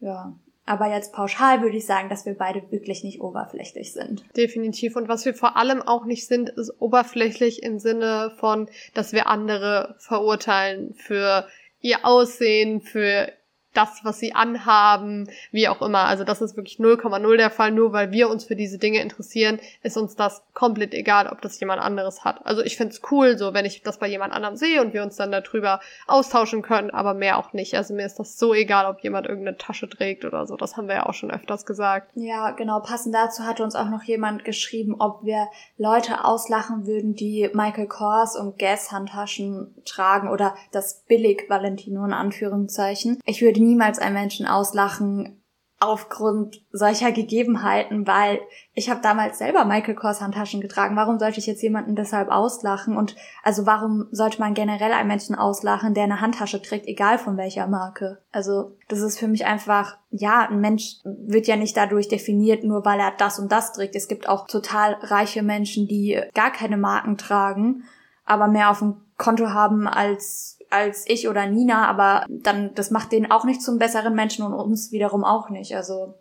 [0.00, 0.32] Ja,
[0.64, 4.24] Aber jetzt pauschal würde ich sagen, dass wir beide wirklich nicht oberflächlich sind.
[4.36, 4.94] Definitiv.
[4.94, 9.26] Und was wir vor allem auch nicht sind, ist oberflächlich im Sinne von, dass wir
[9.26, 11.48] andere verurteilen für
[11.80, 13.32] ihr Aussehen, für
[13.74, 16.04] das, was sie anhaben, wie auch immer.
[16.04, 17.70] Also das ist wirklich 0,0 der Fall.
[17.70, 21.58] Nur weil wir uns für diese Dinge interessieren, ist uns das komplett egal, ob das
[21.60, 22.44] jemand anderes hat.
[22.44, 25.16] Also ich find's cool, so wenn ich das bei jemand anderem sehe und wir uns
[25.16, 27.74] dann darüber austauschen können, aber mehr auch nicht.
[27.74, 30.56] Also mir ist das so egal, ob jemand irgendeine Tasche trägt oder so.
[30.56, 32.10] Das haben wir ja auch schon öfters gesagt.
[32.14, 32.80] Ja, genau.
[32.80, 37.86] Passend dazu hatte uns auch noch jemand geschrieben, ob wir Leute auslachen würden, die Michael
[37.86, 43.18] Kors und Guess Handtaschen tragen oder das billig Valentino in Anführungszeichen.
[43.24, 45.42] Ich würde niemals einen Menschen auslachen
[45.82, 48.38] aufgrund solcher Gegebenheiten, weil
[48.72, 50.94] ich habe damals selber Michael Kors Handtaschen getragen.
[50.94, 52.96] Warum sollte ich jetzt jemanden deshalb auslachen?
[52.96, 57.36] Und also warum sollte man generell einen Menschen auslachen, der eine Handtasche trägt, egal von
[57.36, 58.22] welcher Marke?
[58.30, 62.84] Also das ist für mich einfach, ja, ein Mensch wird ja nicht dadurch definiert, nur
[62.84, 63.96] weil er das und das trägt.
[63.96, 67.82] Es gibt auch total reiche Menschen, die gar keine Marken tragen,
[68.24, 73.12] aber mehr auf dem Konto haben als als ich oder Nina, aber dann, das macht
[73.12, 75.76] den auch nicht zum besseren Menschen und uns wiederum auch nicht.
[75.76, 76.14] Also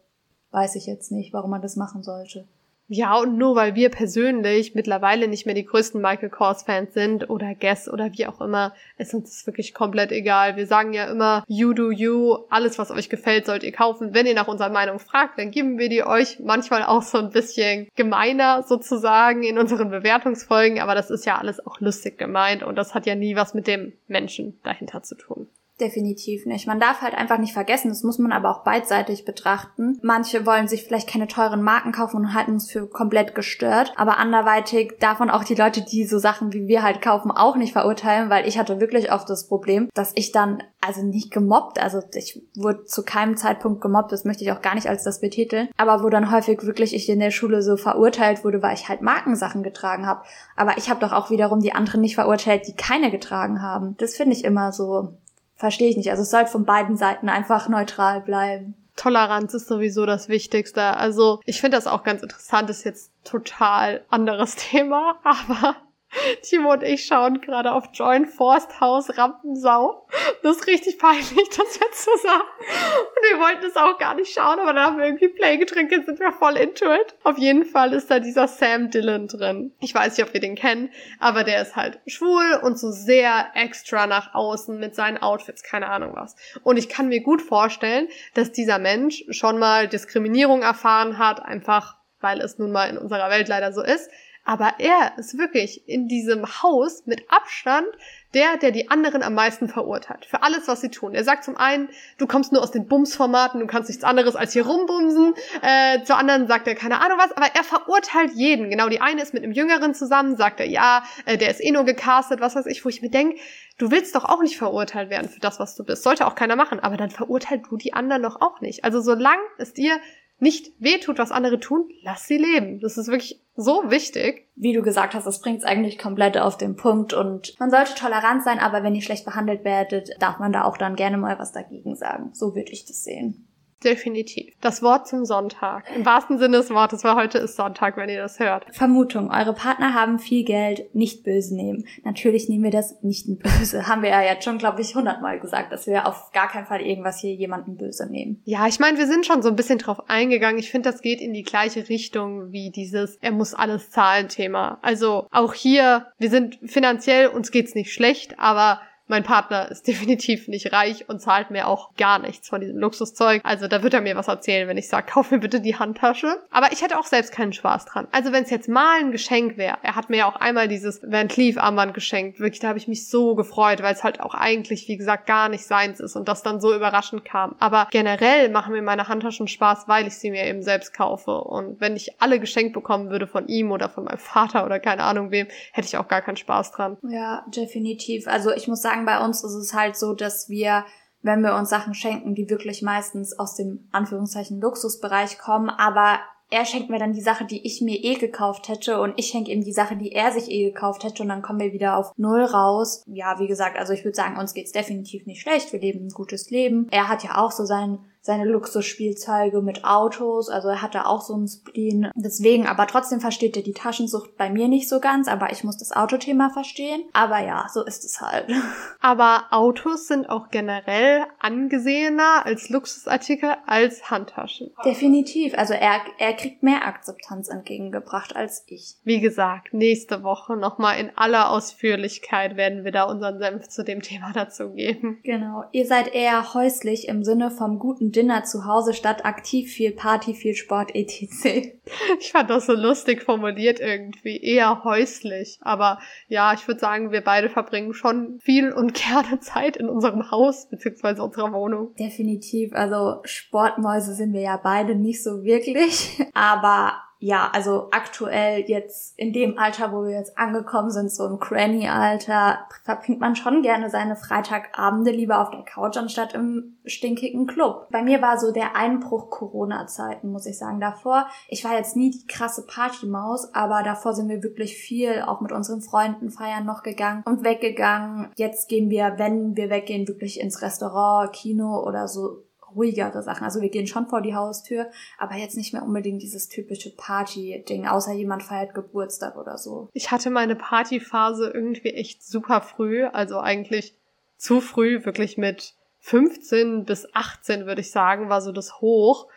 [0.52, 2.48] weiß ich jetzt nicht, warum man das machen sollte.
[2.94, 7.56] Ja, und nur weil wir persönlich mittlerweile nicht mehr die größten Michael Kors-Fans sind oder
[7.56, 10.58] Guess oder wie auch immer, ist uns das wirklich komplett egal.
[10.58, 14.14] Wir sagen ja immer, you do you, alles was euch gefällt, sollt ihr kaufen.
[14.14, 17.30] Wenn ihr nach unserer Meinung fragt, dann geben wir die euch manchmal auch so ein
[17.30, 22.76] bisschen gemeiner sozusagen in unseren Bewertungsfolgen, aber das ist ja alles auch lustig gemeint und
[22.76, 25.48] das hat ja nie was mit dem Menschen dahinter zu tun.
[25.82, 26.68] Definitiv nicht.
[26.68, 29.98] Man darf halt einfach nicht vergessen, das muss man aber auch beidseitig betrachten.
[30.04, 34.20] Manche wollen sich vielleicht keine teuren Marken kaufen und halten es für komplett gestört, aber
[34.20, 37.74] anderweitig darf man auch die Leute, die so Sachen wie wir halt kaufen, auch nicht
[37.74, 42.00] verurteilen, weil ich hatte wirklich oft das Problem, dass ich dann also nicht gemobbt, also
[42.14, 45.70] ich wurde zu keinem Zeitpunkt gemobbt, das möchte ich auch gar nicht als das betiteln,
[45.78, 49.02] aber wo dann häufig wirklich ich in der Schule so verurteilt wurde, weil ich halt
[49.02, 50.24] Markensachen getragen habe.
[50.56, 53.96] Aber ich habe doch auch wiederum die anderen nicht verurteilt, die keine getragen haben.
[53.98, 55.18] Das finde ich immer so
[55.62, 56.10] verstehe ich nicht.
[56.10, 58.74] Also es sollte von beiden Seiten einfach neutral bleiben.
[58.96, 60.82] Toleranz ist sowieso das Wichtigste.
[60.98, 65.76] Also ich finde das auch ganz interessant, ist jetzt total anderes Thema, aber
[66.42, 70.08] Timo und ich schauen gerade auf Join Forsthaus Rampensau.
[70.44, 72.42] Das ist richtig peinlich, das jetzt zu sagen.
[72.42, 75.92] Und wir wollten es auch gar nicht schauen, aber dann haben wir irgendwie Play getrinkt,
[75.92, 77.16] jetzt sind wir voll into it.
[77.24, 79.74] Auf jeden Fall ist da dieser Sam Dillon drin.
[79.80, 83.52] Ich weiß nicht, ob wir den kennen, aber der ist halt schwul und so sehr
[83.56, 86.36] extra nach außen mit seinen Outfits, keine Ahnung was.
[86.64, 91.98] Und ich kann mir gut vorstellen, dass dieser Mensch schon mal Diskriminierung erfahren hat, einfach
[92.20, 94.12] weil es nun mal in unserer Welt leider so ist
[94.44, 97.88] aber er ist wirklich in diesem Haus mit Abstand
[98.34, 100.26] der, der die anderen am meisten verurteilt.
[100.26, 101.14] Für alles, was sie tun.
[101.14, 104.54] Er sagt zum einen, du kommst nur aus den Bumsformaten, du kannst nichts anderes als
[104.54, 105.34] hier rumbumsen.
[105.62, 108.70] Äh, zur anderen sagt er keine Ahnung was, aber er verurteilt jeden.
[108.70, 111.72] Genau, die eine ist mit einem Jüngeren zusammen, sagt er, ja, äh, der ist eh
[111.72, 113.40] nur gecastet, was weiß ich, wo ich mir denke,
[113.78, 116.04] du willst doch auch nicht verurteilt werden für das, was du bist.
[116.04, 118.86] Sollte auch keiner machen, aber dann verurteilt du die anderen doch auch nicht.
[118.86, 120.00] Also solange es dir
[120.40, 122.80] nicht wehtut, was andere tun, lass sie leben.
[122.80, 124.50] Das ist wirklich so wichtig.
[124.56, 127.96] Wie du gesagt hast, das bringt es eigentlich komplett auf den Punkt und man sollte
[127.96, 131.40] tolerant sein, aber wenn ihr schlecht behandelt werdet, darf man da auch dann gerne mal
[131.40, 132.32] was dagegen sagen.
[132.34, 133.48] So würde ich das sehen.
[133.84, 134.54] Definitiv.
[134.62, 135.86] Das Wort zum Sonntag.
[135.96, 138.66] Im wahrsten Sinne des Wortes, weil heute ist Sonntag, wenn ihr das hört.
[138.76, 139.32] Vermutung.
[139.32, 141.86] Eure Partner haben viel Geld, nicht böse nehmen.
[142.04, 143.88] Natürlich nehmen wir das nicht böse.
[143.88, 146.82] haben wir ja jetzt schon, glaube ich, hundertmal gesagt, dass wir auf gar keinen Fall
[146.82, 148.42] irgendwas hier jemanden böse nehmen.
[148.46, 150.60] Ja, ich meine, wir sind schon so ein bisschen drauf eingegangen.
[150.60, 154.78] Ich finde, das geht in die gleiche Richtung wie dieses Er muss alles zahlen Thema.
[154.84, 160.48] Also auch hier, wir sind finanziell, uns geht's nicht schlecht, aber mein Partner ist definitiv
[160.48, 163.42] nicht reich und zahlt mir auch gar nichts von diesem Luxuszeug.
[163.44, 166.42] Also da wird er mir was erzählen, wenn ich sage, kauf mir bitte die Handtasche.
[166.50, 168.08] Aber ich hätte auch selbst keinen Spaß dran.
[168.12, 171.02] Also wenn es jetzt mal ein Geschenk wäre, er hat mir ja auch einmal dieses
[171.04, 172.40] Van Cleef Armband geschenkt.
[172.40, 175.50] Wirklich, da habe ich mich so gefreut, weil es halt auch eigentlich, wie gesagt, gar
[175.50, 177.56] nicht seins ist und das dann so überraschend kam.
[177.60, 181.32] Aber generell machen mir meine Handtaschen Spaß, weil ich sie mir eben selbst kaufe.
[181.32, 185.04] Und wenn ich alle geschenkt bekommen würde von ihm oder von meinem Vater oder keine
[185.04, 186.98] Ahnung wem, hätte ich auch gar keinen Spaß dran.
[187.04, 188.28] Ja, definitiv.
[188.28, 190.86] Also ich muss sagen, sagen, bei uns ist es halt so, dass wir,
[191.22, 196.20] wenn wir uns Sachen schenken, die wirklich meistens aus dem Anführungszeichen Luxusbereich kommen, aber
[196.54, 199.52] er schenkt mir dann die Sache, die ich mir eh gekauft hätte und ich schenke
[199.52, 202.12] ihm die Sache, die er sich eh gekauft hätte und dann kommen wir wieder auf
[202.18, 203.04] Null raus.
[203.08, 205.72] Ja, wie gesagt, also ich würde sagen, uns geht's definitiv nicht schlecht.
[205.72, 206.88] Wir leben ein gutes Leben.
[206.92, 211.34] Er hat ja auch so sein seine Luxusspielzeuge mit Autos, also er hatte auch so
[211.34, 212.12] einen Spleen.
[212.16, 215.78] Deswegen, aber trotzdem versteht er die Taschensucht bei mir nicht so ganz, aber ich muss
[215.78, 217.04] das Autothema verstehen.
[217.14, 218.50] Aber ja, so ist es halt.
[219.02, 224.72] Aber Autos sind auch generell angesehener als Luxusartikel als Handtaschen.
[224.86, 225.58] Definitiv.
[225.58, 228.98] Also er, er kriegt mehr Akzeptanz entgegengebracht als ich.
[229.04, 234.02] Wie gesagt, nächste Woche nochmal in aller Ausführlichkeit werden wir da unseren Senf zu dem
[234.02, 235.20] Thema dazu geben.
[235.24, 235.64] Genau.
[235.72, 240.34] Ihr seid eher häuslich im Sinne vom guten Dinner zu Hause statt aktiv viel Party,
[240.34, 241.74] viel Sport etc.
[242.20, 244.38] Ich fand das so lustig formuliert irgendwie.
[244.42, 245.58] Eher häuslich.
[245.62, 250.32] Aber ja, ich würde sagen, wir beide verbringen schon viel und gerne Zeit in unserem
[250.32, 251.96] Haus beziehungsweise unserer Wohnung.
[251.96, 252.74] Definitiv.
[252.74, 256.22] Also Sportmäuse sind wir ja beide nicht so wirklich.
[256.34, 261.40] Aber ja, also aktuell jetzt in dem Alter, wo wir jetzt angekommen sind, so im
[261.40, 267.88] Cranny-Alter, verbringt man schon gerne seine Freitagabende lieber auf der Couch anstatt im stinkigen Club.
[267.92, 270.80] Bei mir war so der Einbruch Corona-Zeiten, muss ich sagen.
[270.80, 275.42] Davor, ich war jetzt nie die krasse Partymaus, aber davor sind wir wirklich viel auch
[275.42, 278.32] mit unseren Freunden feiern noch gegangen und weggegangen.
[278.36, 283.44] Jetzt gehen wir, wenn wir weggehen, wirklich ins Restaurant, Kino oder so ruhigere Sachen.
[283.44, 287.88] Also wir gehen schon vor die Haustür, aber jetzt nicht mehr unbedingt dieses typische Party-Ding,
[287.88, 289.90] außer jemand feiert Geburtstag oder so.
[289.94, 293.96] Ich hatte meine Partyphase irgendwie echt super früh, also eigentlich
[294.38, 299.28] zu früh, wirklich mit 15 bis 18 würde ich sagen, war so das Hoch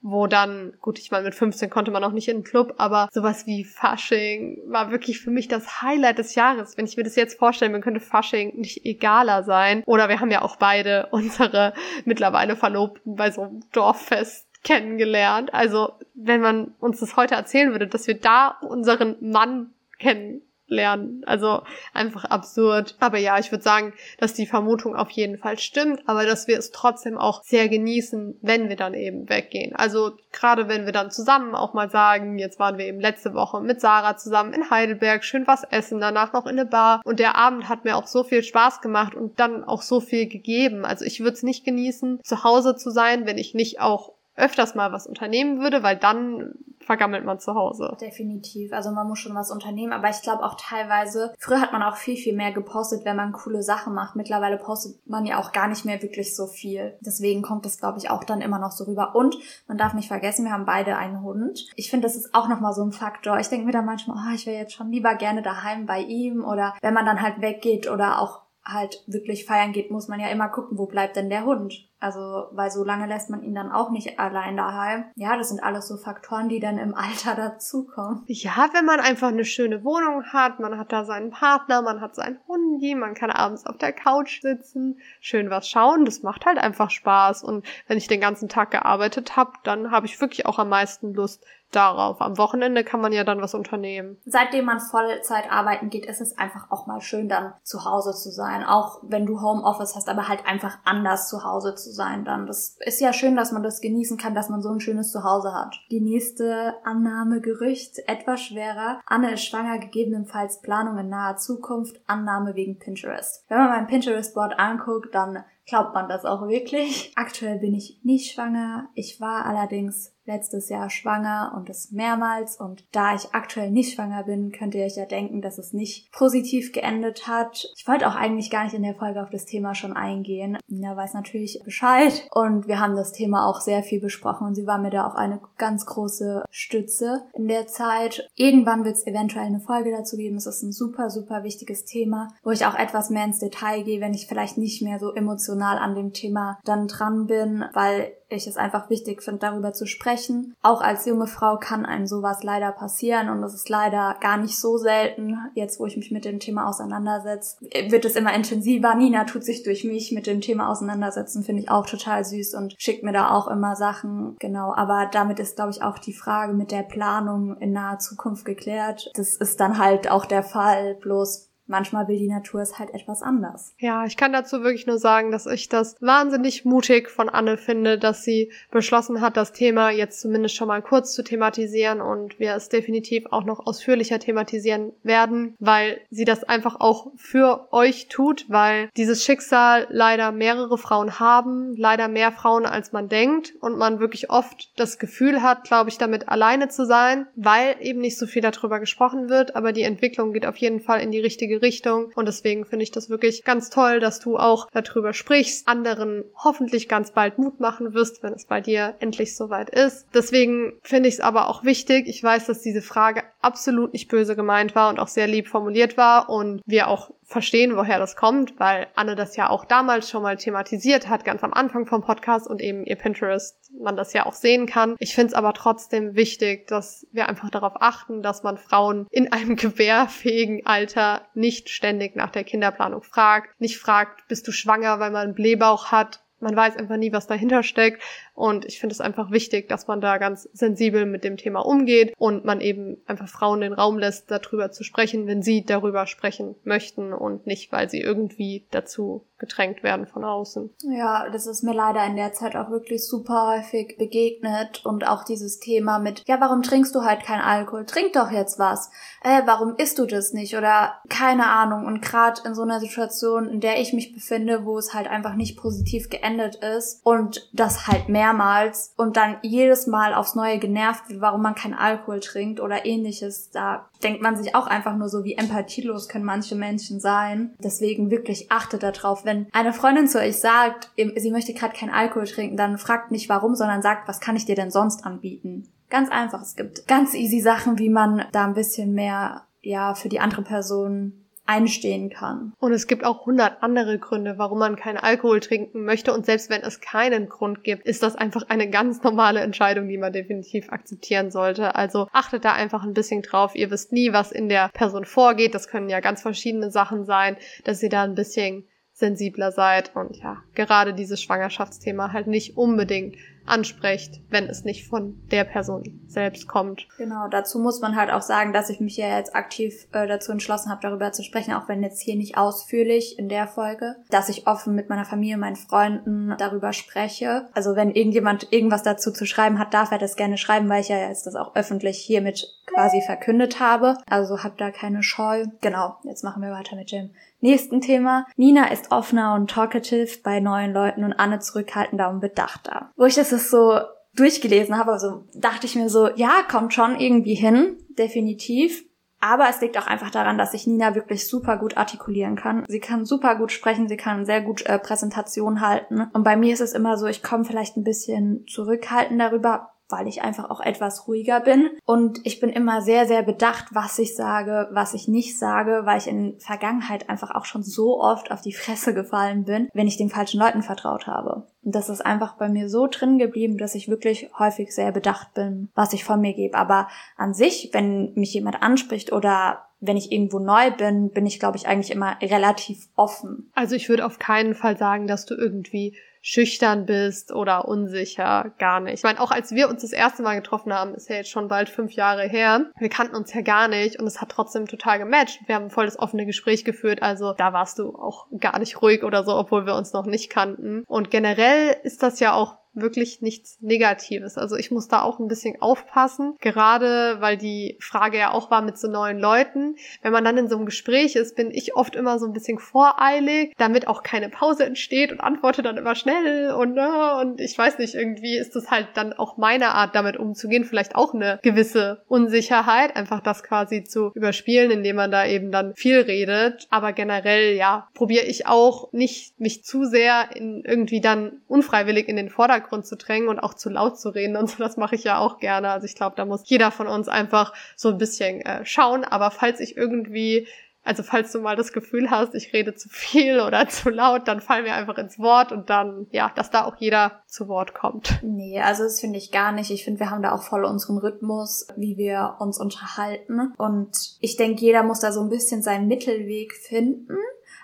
[0.00, 3.08] wo dann, gut, ich meine, mit 15 konnte man auch nicht in den Club, aber
[3.12, 6.76] sowas wie Fasching war wirklich für mich das Highlight des Jahres.
[6.76, 9.82] Wenn ich mir das jetzt vorstelle, mir könnte Fasching nicht egaler sein.
[9.86, 15.52] Oder wir haben ja auch beide unsere mittlerweile Verlobten bei so einem Dorffest kennengelernt.
[15.54, 21.22] Also, wenn man uns das heute erzählen würde, dass wir da unseren Mann kennen lernen.
[21.26, 22.96] Also einfach absurd.
[23.00, 26.58] Aber ja, ich würde sagen, dass die Vermutung auf jeden Fall stimmt, aber dass wir
[26.58, 29.74] es trotzdem auch sehr genießen, wenn wir dann eben weggehen.
[29.76, 33.60] Also gerade wenn wir dann zusammen auch mal sagen, jetzt waren wir eben letzte Woche
[33.60, 37.36] mit Sarah zusammen in Heidelberg, schön was essen, danach noch in eine Bar und der
[37.36, 40.84] Abend hat mir auch so viel Spaß gemacht und dann auch so viel gegeben.
[40.84, 44.74] Also ich würde es nicht genießen, zu Hause zu sein, wenn ich nicht auch öfters
[44.74, 46.54] mal was unternehmen würde, weil dann
[46.86, 47.96] vergammelt man zu Hause.
[48.00, 48.72] Definitiv.
[48.72, 51.96] Also man muss schon was unternehmen, aber ich glaube auch teilweise, früher hat man auch
[51.96, 54.14] viel, viel mehr gepostet, wenn man coole Sachen macht.
[54.14, 56.96] Mittlerweile postet man ja auch gar nicht mehr wirklich so viel.
[57.00, 59.16] Deswegen kommt das, glaube ich, auch dann immer noch so rüber.
[59.16, 61.66] Und man darf nicht vergessen, wir haben beide einen Hund.
[61.74, 63.38] Ich finde, das ist auch nochmal so ein Faktor.
[63.40, 66.44] Ich denke mir dann manchmal, oh, ich wäre jetzt schon lieber gerne daheim bei ihm
[66.44, 70.28] oder wenn man dann halt weggeht oder auch halt wirklich feiern geht, muss man ja
[70.28, 71.88] immer gucken, wo bleibt denn der Hund?
[71.98, 75.06] Also, weil so lange lässt man ihn dann auch nicht allein daheim.
[75.14, 78.24] Ja, das sind alles so Faktoren, die dann im Alter dazukommen.
[78.26, 82.14] Ja, wenn man einfach eine schöne Wohnung hat, man hat da seinen Partner, man hat
[82.14, 86.58] seinen Hundi, man kann abends auf der Couch sitzen, schön was schauen, das macht halt
[86.58, 87.44] einfach Spaß.
[87.44, 91.14] Und wenn ich den ganzen Tag gearbeitet habe, dann habe ich wirklich auch am meisten
[91.14, 91.44] Lust,
[91.76, 92.20] darauf.
[92.20, 94.16] Am Wochenende kann man ja dann was unternehmen.
[94.24, 98.30] Seitdem man Vollzeit arbeiten geht, ist es einfach auch mal schön, dann zu Hause zu
[98.30, 98.64] sein.
[98.64, 102.46] Auch wenn du Homeoffice hast, aber halt einfach anders zu Hause zu sein dann.
[102.46, 105.54] Das ist ja schön, dass man das genießen kann, dass man so ein schönes Zuhause
[105.54, 105.76] hat.
[105.90, 109.00] Die nächste Annahme, Gerücht, etwas schwerer.
[109.06, 113.44] Anne ist schwanger, gegebenenfalls Planung in naher Zukunft, Annahme wegen Pinterest.
[113.48, 117.12] Wenn man mein Pinterest-Board anguckt, dann glaubt man das auch wirklich.
[117.16, 118.88] Aktuell bin ich nicht schwanger.
[118.94, 122.56] Ich war allerdings letztes Jahr schwanger und es mehrmals.
[122.56, 126.12] Und da ich aktuell nicht schwanger bin, könnt ihr euch ja denken, dass es nicht
[126.12, 127.68] positiv geendet hat.
[127.76, 130.58] Ich wollte auch eigentlich gar nicht in der Folge auf das Thema schon eingehen.
[130.68, 134.66] Nina weiß natürlich Bescheid und wir haben das Thema auch sehr viel besprochen und sie
[134.66, 138.28] war mir da auch eine ganz große Stütze in der Zeit.
[138.34, 140.36] Irgendwann wird es eventuell eine Folge dazu geben.
[140.36, 144.00] Es ist ein super, super wichtiges Thema, wo ich auch etwas mehr ins Detail gehe,
[144.00, 148.46] wenn ich vielleicht nicht mehr so emotional an dem Thema dann dran bin, weil ich
[148.46, 150.54] es einfach wichtig finde, darüber zu sprechen.
[150.62, 154.58] Auch als junge Frau kann einem sowas leider passieren und das ist leider gar nicht
[154.58, 155.38] so selten.
[155.54, 157.56] Jetzt, wo ich mich mit dem Thema auseinandersetze,
[157.88, 158.94] wird es immer intensiver.
[158.94, 162.74] Nina tut sich durch mich mit dem Thema auseinandersetzen, finde ich auch total süß und
[162.78, 164.36] schickt mir da auch immer Sachen.
[164.38, 168.44] Genau, aber damit ist, glaube ich, auch die Frage mit der Planung in naher Zukunft
[168.44, 169.10] geklärt.
[169.14, 173.22] Das ist dann halt auch der Fall, bloß manchmal will die Natur es halt etwas
[173.22, 173.74] anders.
[173.78, 177.98] Ja, ich kann dazu wirklich nur sagen, dass ich das wahnsinnig mutig von Anne finde,
[177.98, 182.54] dass sie beschlossen hat, das Thema jetzt zumindest schon mal kurz zu thematisieren und wir
[182.54, 188.46] es definitiv auch noch ausführlicher thematisieren werden, weil sie das einfach auch für euch tut,
[188.48, 194.00] weil dieses Schicksal leider mehrere Frauen haben, leider mehr Frauen als man denkt und man
[194.00, 198.26] wirklich oft das Gefühl hat, glaube ich, damit alleine zu sein, weil eben nicht so
[198.26, 201.76] viel darüber gesprochen wird, aber die Entwicklung geht auf jeden Fall in die richtige richtige
[201.76, 202.12] Richtung.
[202.14, 206.88] Und deswegen finde ich das wirklich ganz toll, dass du auch darüber sprichst, anderen hoffentlich
[206.88, 210.06] ganz bald Mut machen wirst, wenn es bei dir endlich soweit ist.
[210.14, 212.06] Deswegen finde ich es aber auch wichtig.
[212.08, 215.96] Ich weiß, dass diese Frage absolut nicht böse gemeint war und auch sehr lieb formuliert
[215.96, 220.22] war und wir auch verstehen, woher das kommt, weil Anne das ja auch damals schon
[220.22, 224.26] mal thematisiert hat, ganz am Anfang vom Podcast und eben ihr Pinterest man das ja
[224.26, 224.94] auch sehen kann.
[225.00, 229.32] Ich finde es aber trotzdem wichtig, dass wir einfach darauf achten, dass man Frauen in
[229.32, 235.10] einem gebärfähigen Alter nicht ständig nach der Kinderplanung fragt, nicht fragt, bist du schwanger, weil
[235.10, 238.02] man einen Blähbauch hat, man weiß einfach nie, was dahinter steckt.
[238.36, 242.12] Und ich finde es einfach wichtig, dass man da ganz sensibel mit dem Thema umgeht
[242.18, 246.54] und man eben einfach Frauen den Raum lässt, darüber zu sprechen, wenn sie darüber sprechen
[246.62, 250.70] möchten und nicht, weil sie irgendwie dazu gedrängt werden von außen.
[250.82, 255.24] Ja, das ist mir leider in der Zeit auch wirklich super häufig begegnet und auch
[255.24, 257.84] dieses Thema mit, ja, warum trinkst du halt kein Alkohol?
[257.84, 258.90] Trink doch jetzt was.
[259.22, 260.56] Äh, warum isst du das nicht?
[260.56, 261.84] Oder keine Ahnung.
[261.84, 265.34] Und gerade in so einer Situation, in der ich mich befinde, wo es halt einfach
[265.34, 271.08] nicht positiv geendet ist und das halt mehrmals und dann jedes Mal aufs Neue genervt
[271.08, 275.08] wird, warum man kein Alkohol trinkt oder ähnliches, da denkt man sich auch einfach nur
[275.08, 277.54] so, wie empathielos können manche Menschen sein.
[277.58, 282.26] Deswegen wirklich achtet darauf, wenn eine Freundin zu euch sagt, sie möchte gerade kein Alkohol
[282.26, 285.68] trinken, dann fragt nicht warum, sondern sagt, was kann ich dir denn sonst anbieten?
[285.88, 286.42] Ganz einfach.
[286.42, 290.42] Es gibt ganz easy Sachen, wie man da ein bisschen mehr, ja, für die andere
[290.42, 292.52] Person einstehen kann.
[292.58, 296.12] Und es gibt auch hundert andere Gründe, warum man keinen Alkohol trinken möchte.
[296.12, 299.98] Und selbst wenn es keinen Grund gibt, ist das einfach eine ganz normale Entscheidung, die
[299.98, 301.74] man definitiv akzeptieren sollte.
[301.74, 303.54] Also achtet da einfach ein bisschen drauf.
[303.54, 305.54] Ihr wisst nie, was in der Person vorgeht.
[305.54, 310.16] Das können ja ganz verschiedene Sachen sein, dass ihr da ein bisschen sensibler seid und
[310.16, 316.48] ja, gerade dieses Schwangerschaftsthema halt nicht unbedingt ansprecht, wenn es nicht von der Person selbst
[316.48, 316.88] kommt.
[316.98, 320.32] Genau, dazu muss man halt auch sagen, dass ich mich ja jetzt aktiv äh, dazu
[320.32, 324.28] entschlossen habe, darüber zu sprechen, auch wenn jetzt hier nicht ausführlich in der Folge, dass
[324.28, 327.48] ich offen mit meiner Familie, meinen Freunden darüber spreche.
[327.52, 330.88] Also wenn irgendjemand irgendwas dazu zu schreiben hat, darf er das gerne schreiben, weil ich
[330.88, 333.96] ja jetzt das auch öffentlich hiermit quasi verkündet habe.
[334.08, 335.44] Also habt da keine Scheu.
[335.60, 338.26] Genau, jetzt machen wir weiter mit dem nächsten Thema.
[338.36, 342.90] Nina ist offener und talkative bei neuen Leuten und Anne zurückhaltender und bedachter.
[342.96, 343.78] Wo ich das so
[344.14, 348.82] durchgelesen habe, also dachte ich mir so, ja, kommt schon irgendwie hin, definitiv.
[349.20, 352.64] Aber es liegt auch einfach daran, dass sich Nina wirklich super gut artikulieren kann.
[352.68, 356.08] Sie kann super gut sprechen, sie kann sehr gut äh, Präsentation halten.
[356.12, 360.08] Und bei mir ist es immer so, ich komme vielleicht ein bisschen zurückhaltend darüber, weil
[360.08, 361.70] ich einfach auch etwas ruhiger bin.
[361.84, 365.98] Und ich bin immer sehr, sehr bedacht, was ich sage, was ich nicht sage, weil
[365.98, 369.96] ich in Vergangenheit einfach auch schon so oft auf die Fresse gefallen bin, wenn ich
[369.96, 371.46] den falschen Leuten vertraut habe.
[371.62, 375.34] Und das ist einfach bei mir so drin geblieben, dass ich wirklich häufig sehr bedacht
[375.34, 376.56] bin, was ich von mir gebe.
[376.56, 381.38] Aber an sich, wenn mich jemand anspricht oder wenn ich irgendwo neu bin, bin ich,
[381.38, 383.50] glaube ich, eigentlich immer relativ offen.
[383.54, 385.96] Also ich würde auf keinen Fall sagen, dass du irgendwie
[386.28, 388.94] schüchtern bist oder unsicher, gar nicht.
[388.94, 391.46] Ich meine, auch als wir uns das erste Mal getroffen haben, ist ja jetzt schon
[391.46, 394.98] bald fünf Jahre her, wir kannten uns ja gar nicht und es hat trotzdem total
[394.98, 395.38] gematcht.
[395.46, 399.04] Wir haben voll das offene Gespräch geführt, also da warst du auch gar nicht ruhig
[399.04, 400.82] oder so, obwohl wir uns noch nicht kannten.
[400.88, 404.38] Und generell ist das ja auch wirklich nichts Negatives.
[404.38, 408.62] Also ich muss da auch ein bisschen aufpassen, gerade weil die Frage ja auch war
[408.62, 409.76] mit so neuen Leuten.
[410.02, 412.58] Wenn man dann in so einem Gespräch ist, bin ich oft immer so ein bisschen
[412.58, 417.56] voreilig, damit auch keine Pause entsteht und antworte dann immer schnell und uh, und ich
[417.56, 421.38] weiß nicht, irgendwie ist das halt dann auch meine Art, damit umzugehen, vielleicht auch eine
[421.42, 426.66] gewisse Unsicherheit, einfach das quasi zu überspielen, indem man da eben dann viel redet.
[426.70, 432.16] Aber generell, ja, probiere ich auch nicht mich zu sehr in irgendwie dann unfreiwillig in
[432.16, 434.56] den Vordergrund Hintergrund zu drängen und auch zu laut zu reden und so.
[434.58, 435.70] Das mache ich ja auch gerne.
[435.70, 439.04] Also ich glaube, da muss jeder von uns einfach so ein bisschen äh, schauen.
[439.04, 440.46] Aber falls ich irgendwie
[440.84, 444.40] also falls du mal das Gefühl hast, ich rede zu viel oder zu laut, dann
[444.40, 448.20] fall mir einfach ins Wort und dann, ja, dass da auch jeder zu Wort kommt.
[448.22, 449.72] Nee, also das finde ich gar nicht.
[449.72, 453.52] Ich finde, wir haben da auch voll unseren Rhythmus, wie wir uns unterhalten.
[453.58, 457.16] Und ich denke, jeder muss da so ein bisschen seinen Mittelweg finden.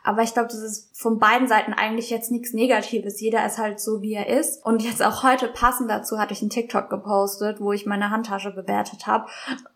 [0.04, 3.20] Aber ich glaube, das ist von beiden Seiten eigentlich jetzt nichts Negatives.
[3.20, 4.64] Jeder ist halt so, wie er ist.
[4.64, 8.50] Und jetzt auch heute passend dazu hatte ich einen TikTok gepostet, wo ich meine Handtasche
[8.50, 9.26] bewertet habe.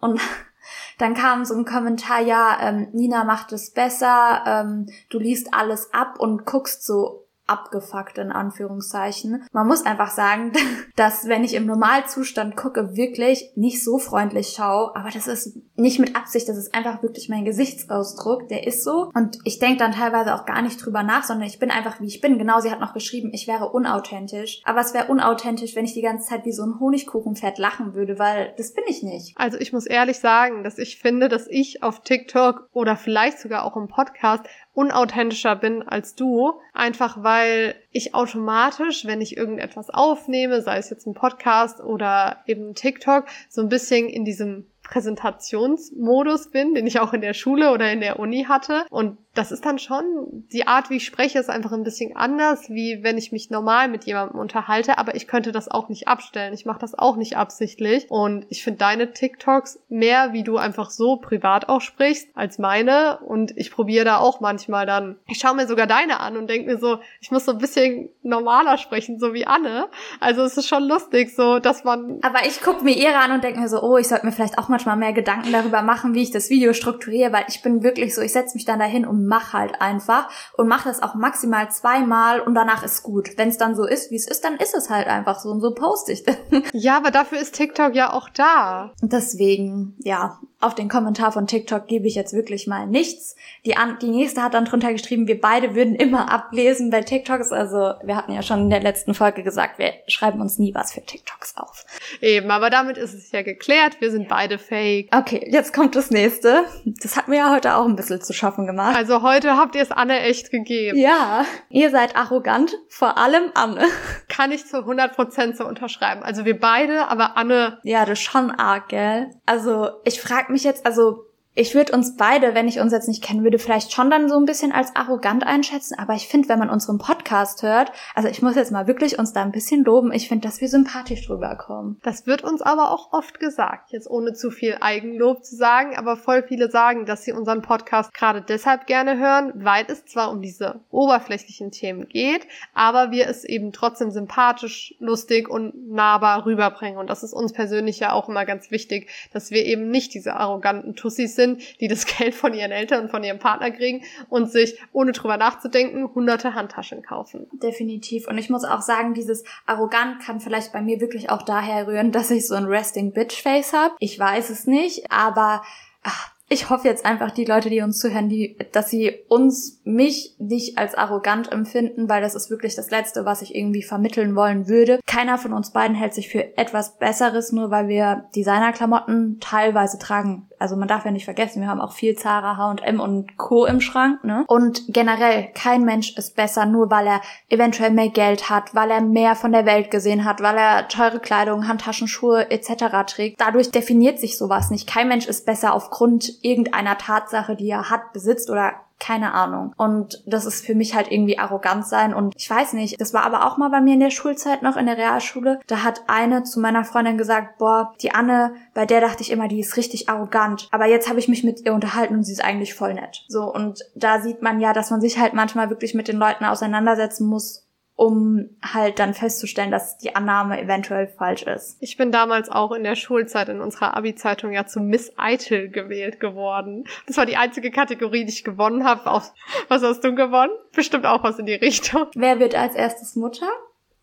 [0.01, 0.21] Und
[0.99, 5.93] dann kam so ein Kommentar, ja, ähm, Nina macht es besser, ähm, du liest alles
[5.93, 9.45] ab und guckst so abgefuckt in Anführungszeichen.
[9.53, 10.53] Man muss einfach sagen,
[10.97, 15.99] dass wenn ich im Normalzustand gucke, wirklich nicht so freundlich schaue, aber das ist nicht
[15.99, 19.93] mit Absicht, das ist einfach wirklich mein Gesichtsausdruck, der ist so und ich denke dann
[19.93, 22.39] teilweise auch gar nicht drüber nach, sondern ich bin einfach wie ich bin.
[22.39, 26.03] Genau, sie hat noch geschrieben, ich wäre unauthentisch, aber es wäre unauthentisch, wenn ich die
[26.03, 29.37] ganze Zeit wie so ein Honigkuchenpferd lachen würde, weil das bin ich nicht.
[29.37, 33.65] Also ich muss ehrlich sagen, dass ich finde, dass ich auf TikTok oder vielleicht sogar
[33.65, 34.45] auch im Podcast
[34.77, 41.07] unauthentischer bin als du, einfach weil ich automatisch, wenn ich irgendetwas aufnehme, sei es jetzt
[41.07, 47.15] ein Podcast oder eben TikTok, so ein bisschen in diesem Präsentationsmodus bin, den ich auch
[47.15, 48.85] in der Schule oder in der Uni hatte.
[48.91, 52.71] Und das ist dann schon, die Art, wie ich spreche, ist einfach ein bisschen anders,
[52.71, 56.55] wie wenn ich mich normal mit jemandem unterhalte, aber ich könnte das auch nicht abstellen.
[56.55, 58.07] Ich mache das auch nicht absichtlich.
[58.09, 63.19] Und ich finde deine TikToks mehr, wie du einfach so privat auch sprichst, als meine.
[63.19, 66.71] Und ich probiere da auch manchmal dann, ich schaue mir sogar deine an und denke
[66.71, 69.89] mir so, ich muss so ein bisschen normaler sprechen, so wie Anne.
[70.19, 72.21] Also es ist schon lustig, so dass man.
[72.23, 74.59] Aber ich gucke mir ihre an und denke mir so, oh, ich sollte mir vielleicht
[74.59, 78.15] auch manchmal mehr Gedanken darüber machen, wie ich das Video strukturiere, weil ich bin wirklich
[78.15, 81.71] so, ich setze mich dann dahin und mach halt einfach und mach das auch maximal
[81.71, 83.31] zweimal und danach ist gut.
[83.37, 85.61] Wenn es dann so ist, wie es ist, dann ist es halt einfach so und
[85.61, 86.25] so poste ich.
[86.73, 88.93] Ja, aber dafür ist TikTok ja auch da.
[89.03, 93.37] Deswegen, ja, auf den Kommentar von TikTok gebe ich jetzt wirklich mal nichts.
[93.65, 97.53] Die, an, die nächste hat dann drunter geschrieben, wir beide würden immer ablesen bei TikToks.
[97.53, 100.93] Also wir hatten ja schon in der letzten Folge gesagt, wir schreiben uns nie was
[100.93, 101.85] für TikToks auf.
[102.21, 104.01] Eben, aber damit ist es ja geklärt.
[104.01, 105.09] Wir sind beide fake.
[105.15, 106.65] Okay, jetzt kommt das nächste.
[106.85, 108.97] Das hat mir ja heute auch ein bisschen zu schaffen gemacht.
[108.97, 110.99] Also heute habt ihr es Anne echt gegeben.
[110.99, 113.85] Ja, ihr seid arrogant, vor allem Anne.
[114.29, 116.25] Kann ich zu 100% so unterschreiben.
[116.25, 117.79] Also wir beide, aber Anne...
[117.85, 119.31] Ja, das ist schon arg, gell?
[119.47, 121.27] Also ich frage mich jetzt, also
[121.59, 124.37] ich würde uns beide, wenn ich uns jetzt nicht kennen würde, vielleicht schon dann so
[124.37, 125.99] ein bisschen als arrogant einschätzen.
[125.99, 129.33] Aber ich finde, wenn man unseren Podcast hört, also ich muss jetzt mal wirklich uns
[129.33, 130.13] da ein bisschen loben.
[130.13, 131.99] Ich finde, dass wir sympathisch drüber kommen.
[132.03, 135.97] Das wird uns aber auch oft gesagt, jetzt ohne zu viel Eigenlob zu sagen.
[135.97, 140.31] Aber voll viele sagen, dass sie unseren Podcast gerade deshalb gerne hören, weil es zwar
[140.31, 146.99] um diese oberflächlichen Themen geht, aber wir es eben trotzdem sympathisch, lustig und nahbar rüberbringen.
[146.99, 150.35] Und das ist uns persönlich ja auch immer ganz wichtig, dass wir eben nicht diese
[150.35, 154.05] arroganten Tussis sind, sind, die das Geld von ihren Eltern und von ihrem Partner kriegen
[154.29, 157.47] und sich, ohne drüber nachzudenken, hunderte Handtaschen kaufen.
[157.53, 158.29] Definitiv.
[158.29, 162.13] Und ich muss auch sagen, dieses arrogant kann vielleicht bei mir wirklich auch daher rühren,
[162.13, 163.95] dass ich so ein Resting Bitch Face habe.
[163.99, 165.63] Ich weiß es nicht, aber
[166.03, 170.35] ach, ich hoffe jetzt einfach, die Leute, die uns zuhören, die, dass sie uns, mich
[170.39, 174.69] nicht als arrogant empfinden, weil das ist wirklich das Letzte, was ich irgendwie vermitteln wollen
[174.69, 175.01] würde.
[175.07, 180.49] Keiner von uns beiden hält sich für etwas Besseres, nur weil wir Designerklamotten teilweise tragen.
[180.59, 183.67] Also man darf ja nicht vergessen, wir haben auch viel Zara, H&M und Co.
[183.67, 184.45] im Schrank, ne?
[184.49, 189.03] Und generell, kein Mensch ist besser, nur weil er eventuell mehr Geld hat, weil er
[189.03, 193.07] mehr von der Welt gesehen hat, weil er teure Kleidung, Handtaschen, Schuhe etc.
[193.07, 193.41] trägt.
[193.41, 194.89] Dadurch definiert sich sowas nicht.
[194.89, 199.75] Kein Mensch ist besser aufgrund irgendeiner Tatsache, die er hat, besitzt oder keine Ahnung.
[199.77, 202.15] Und das ist für mich halt irgendwie arrogant sein.
[202.15, 204.77] Und ich weiß nicht, das war aber auch mal bei mir in der Schulzeit noch
[204.77, 205.61] in der Realschule.
[205.67, 209.49] Da hat eine zu meiner Freundin gesagt, boah, die Anne, bei der dachte ich immer,
[209.49, 210.69] die ist richtig arrogant.
[210.71, 213.25] Aber jetzt habe ich mich mit ihr unterhalten und sie ist eigentlich voll nett.
[213.29, 216.45] So, und da sieht man ja, dass man sich halt manchmal wirklich mit den Leuten
[216.45, 217.66] auseinandersetzen muss,
[217.97, 221.79] um halt dann festzustellen, dass die Annahme eventuell falsch ist.
[221.81, 226.21] Ich bin damals auch in der Schulzeit in unserer Abi-Zeitung ja zu Miss Eitel gewählt
[226.21, 226.85] geworden.
[227.07, 229.23] Das war die einzige Kategorie, die ich gewonnen habe.
[229.69, 230.53] Was hast du gewonnen?
[230.75, 232.07] Bestimmt auch was in die Richtung.
[232.15, 233.49] Wer wird als erstes Mutter?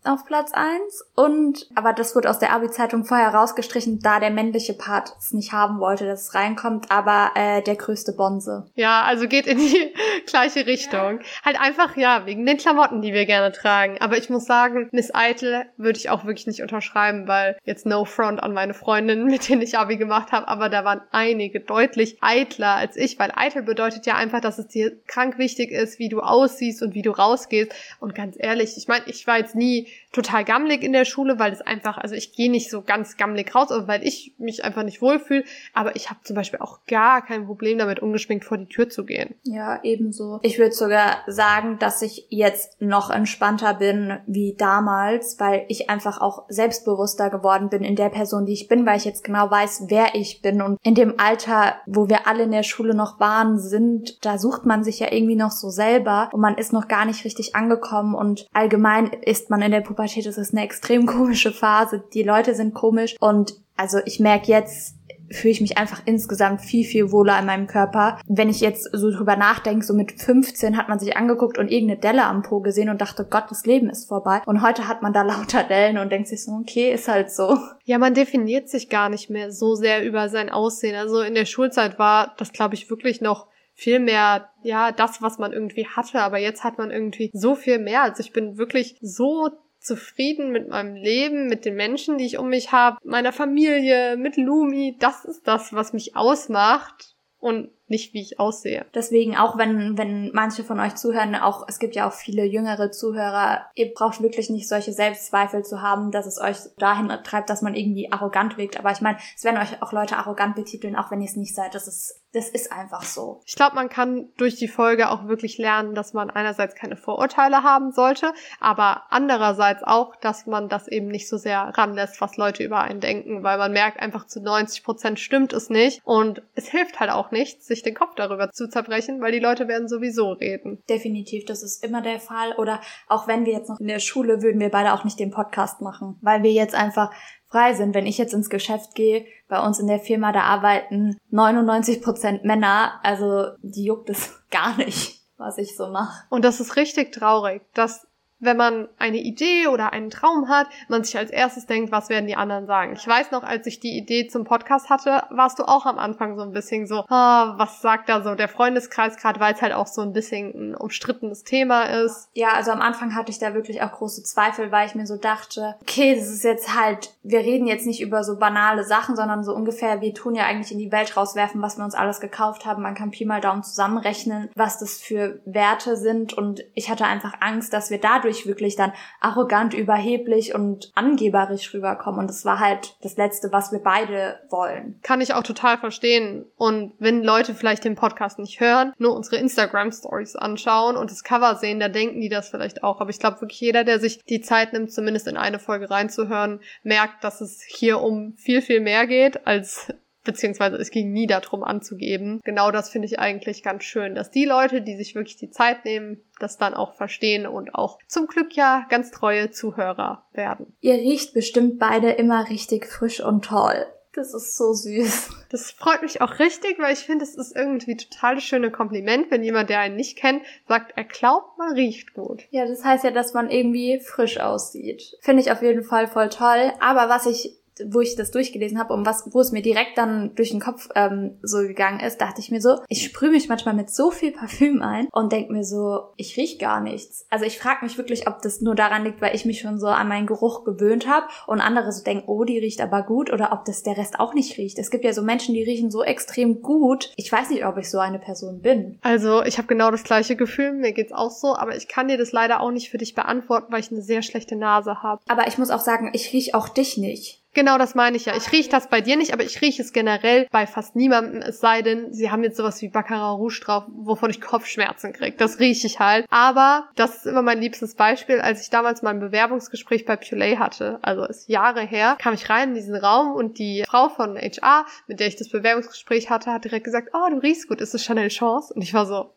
[0.04, 4.74] Auf Platz eins und aber das wurde aus der Abi-Zeitung vorher rausgestrichen, da der männliche
[4.74, 8.70] Part es nicht haben wollte, dass es reinkommt, aber äh, der größte Bonse.
[8.74, 9.94] Ja, also geht in die
[10.26, 11.20] gleiche Richtung.
[11.20, 11.26] Ja.
[11.44, 13.96] Halt einfach, ja, wegen den Klamotten, die wir gerne tragen.
[14.00, 18.04] Aber ich muss sagen, Miss Eitel würde ich auch wirklich nicht unterschreiben, weil jetzt no
[18.04, 22.18] front an meine Freundinnen, mit denen ich Abi gemacht habe, aber da waren einige deutlich
[22.20, 26.08] eitler als ich, weil eitel bedeutet ja einfach, dass es dir krank wichtig ist, wie
[26.08, 27.72] du aussiehst und wie du rausgehst.
[28.00, 31.52] Und ganz ehrlich, ich meine, ich war jetzt nie total gammelig in der Schule, weil
[31.52, 35.02] es einfach, also ich gehe nicht so ganz gammelig raus, weil ich mich einfach nicht
[35.02, 35.44] wohlfühle.
[35.72, 39.04] Aber ich habe zum Beispiel auch gar kein Problem damit, ungeschminkt vor die Tür zu
[39.04, 39.34] gehen.
[39.42, 40.38] Ja, ebenso.
[40.42, 46.20] Ich würde sogar sagen, dass ich jetzt noch entspannter bin wie damals, weil ich einfach
[46.20, 49.84] auch selbstbewusster geworden bin in der Person, die ich bin, weil ich jetzt genau weiß,
[49.88, 50.62] wer ich bin.
[50.62, 54.64] Und in dem Alter, wo wir alle in der Schule noch waren, sind, da sucht
[54.64, 58.14] man sich ja irgendwie noch so selber und man ist noch gar nicht richtig angekommen
[58.14, 62.02] und allgemein ist man in der Pubertät, ist eine extrem komische Phase.
[62.12, 64.96] Die Leute sind komisch und also ich merke jetzt,
[65.30, 68.18] fühle ich mich einfach insgesamt viel, viel wohler in meinem Körper.
[68.26, 72.00] Wenn ich jetzt so drüber nachdenke, so mit 15 hat man sich angeguckt und irgendeine
[72.00, 74.42] Delle am Po gesehen und dachte, Gott, das Leben ist vorbei.
[74.46, 77.58] Und heute hat man da lauter Dellen und denkt sich so, okay, ist halt so.
[77.84, 80.94] Ja, man definiert sich gar nicht mehr so sehr über sein Aussehen.
[80.94, 85.38] Also in der Schulzeit war das, glaube ich, wirklich noch viel mehr, ja, das, was
[85.38, 86.20] man irgendwie hatte.
[86.20, 88.02] Aber jetzt hat man irgendwie so viel mehr.
[88.02, 89.50] Also ich bin wirklich so
[89.84, 94.36] zufrieden mit meinem Leben, mit den Menschen, die ich um mich habe, meiner Familie, mit
[94.36, 94.96] Lumi.
[94.98, 98.86] Das ist das, was mich ausmacht und nicht, wie ich aussehe.
[98.94, 102.90] Deswegen, auch wenn, wenn manche von euch zuhören, auch, es gibt ja auch viele jüngere
[102.90, 107.62] Zuhörer, ihr braucht wirklich nicht solche Selbstzweifel zu haben, dass es euch dahin treibt, dass
[107.62, 108.78] man irgendwie arrogant wirkt.
[108.78, 111.54] Aber ich meine, es werden euch auch Leute arrogant betiteln, auch wenn ihr es nicht
[111.54, 111.74] seid.
[111.74, 113.42] Das ist, das ist einfach so.
[113.46, 117.62] Ich glaube, man kann durch die Folge auch wirklich lernen, dass man einerseits keine Vorurteile
[117.62, 122.64] haben sollte, aber andererseits auch, dass man das eben nicht so sehr ranlässt, was Leute
[122.64, 126.68] über einen denken, weil man merkt einfach zu 90 Prozent stimmt es nicht und es
[126.68, 130.32] hilft halt auch nichts, sich den Kopf darüber zu zerbrechen, weil die Leute werden sowieso
[130.32, 130.82] reden.
[130.88, 132.54] Definitiv, das ist immer der Fall.
[132.56, 135.30] Oder auch wenn wir jetzt noch in der Schule, würden wir beide auch nicht den
[135.30, 137.12] Podcast machen, weil wir jetzt einfach
[137.48, 137.94] frei sind.
[137.94, 142.44] Wenn ich jetzt ins Geschäft gehe, bei uns in der Firma, da arbeiten 99 Prozent
[142.44, 146.24] Männer, also die juckt es gar nicht was ich so mache.
[146.30, 148.06] Und das ist richtig traurig, dass
[148.44, 152.26] wenn man eine Idee oder einen Traum hat, man sich als erstes denkt, was werden
[152.26, 152.94] die anderen sagen.
[152.96, 156.36] Ich weiß noch, als ich die Idee zum Podcast hatte, warst du auch am Anfang
[156.36, 159.72] so ein bisschen so, ah, was sagt da so der Freundeskreis gerade, weil es halt
[159.72, 162.28] auch so ein bisschen ein umstrittenes Thema ist.
[162.34, 165.16] Ja, also am Anfang hatte ich da wirklich auch große Zweifel, weil ich mir so
[165.16, 169.44] dachte, okay, das ist jetzt halt, wir reden jetzt nicht über so banale Sachen, sondern
[169.44, 172.66] so ungefähr, wir tun ja eigentlich in die Welt rauswerfen, was wir uns alles gekauft
[172.66, 172.82] haben.
[172.82, 177.34] Man kann Pi mal Daumen zusammenrechnen, was das für Werte sind und ich hatte einfach
[177.40, 182.20] Angst, dass wir dadurch dadurch wirklich dann arrogant, überheblich und angeberisch rüberkommen.
[182.20, 184.98] Und das war halt das Letzte, was wir beide wollen.
[185.02, 186.46] Kann ich auch total verstehen.
[186.56, 191.56] Und wenn Leute vielleicht den Podcast nicht hören, nur unsere Instagram-Stories anschauen und das Cover
[191.56, 193.00] sehen, da denken die das vielleicht auch.
[193.00, 196.60] Aber ich glaube wirklich jeder, der sich die Zeit nimmt, zumindest in eine Folge reinzuhören,
[196.82, 199.92] merkt, dass es hier um viel, viel mehr geht als
[200.24, 202.40] beziehungsweise es ging nie darum anzugeben.
[202.44, 205.84] Genau das finde ich eigentlich ganz schön, dass die Leute, die sich wirklich die Zeit
[205.84, 210.74] nehmen, das dann auch verstehen und auch zum Glück ja ganz treue Zuhörer werden.
[210.80, 213.86] Ihr riecht bestimmt beide immer richtig frisch und toll.
[214.14, 215.30] Das ist so süß.
[215.50, 219.42] Das freut mich auch richtig, weil ich finde, es ist irgendwie total schöne Kompliment, wenn
[219.42, 222.44] jemand, der einen nicht kennt, sagt, er glaubt, man riecht gut.
[222.50, 225.16] Ja, das heißt ja, dass man irgendwie frisch aussieht.
[225.20, 226.72] Finde ich auf jeden Fall voll toll.
[226.80, 227.56] Aber was ich
[227.86, 230.88] wo ich das durchgelesen habe und was, wo es mir direkt dann durch den Kopf
[230.94, 234.32] ähm, so gegangen ist, dachte ich mir so, ich sprühe mich manchmal mit so viel
[234.32, 237.26] Parfüm ein und denke mir so, ich riech gar nichts.
[237.30, 239.86] Also ich frage mich wirklich, ob das nur daran liegt, weil ich mich schon so
[239.86, 243.52] an meinen Geruch gewöhnt habe und andere so denken, oh, die riecht aber gut oder
[243.52, 244.78] ob das der Rest auch nicht riecht.
[244.78, 247.12] Es gibt ja so Menschen, die riechen so extrem gut.
[247.16, 248.98] Ich weiß nicht, ob ich so eine Person bin.
[249.02, 252.18] Also ich habe genau das gleiche Gefühl, mir geht's auch so, aber ich kann dir
[252.18, 255.22] das leider auch nicht für dich beantworten, weil ich eine sehr schlechte Nase habe.
[255.28, 257.43] Aber ich muss auch sagen, ich riech auch dich nicht.
[257.54, 258.36] Genau, das meine ich ja.
[258.36, 261.60] Ich rieche das bei dir nicht, aber ich rieche es generell bei fast niemandem, es
[261.60, 265.36] sei denn, sie haben jetzt sowas wie Baccarat Rouge drauf, wovon ich Kopfschmerzen kriege.
[265.36, 266.26] Das rieche ich halt.
[266.30, 268.40] Aber das ist immer mein liebstes Beispiel.
[268.40, 272.70] Als ich damals mein Bewerbungsgespräch bei Pulay hatte, also ist Jahre her, kam ich rein
[272.70, 276.64] in diesen Raum und die Frau von HR, mit der ich das Bewerbungsgespräch hatte, hat
[276.64, 278.74] direkt gesagt, oh, du riechst gut, ist es Chanel Chance?
[278.74, 279.30] Und ich war so,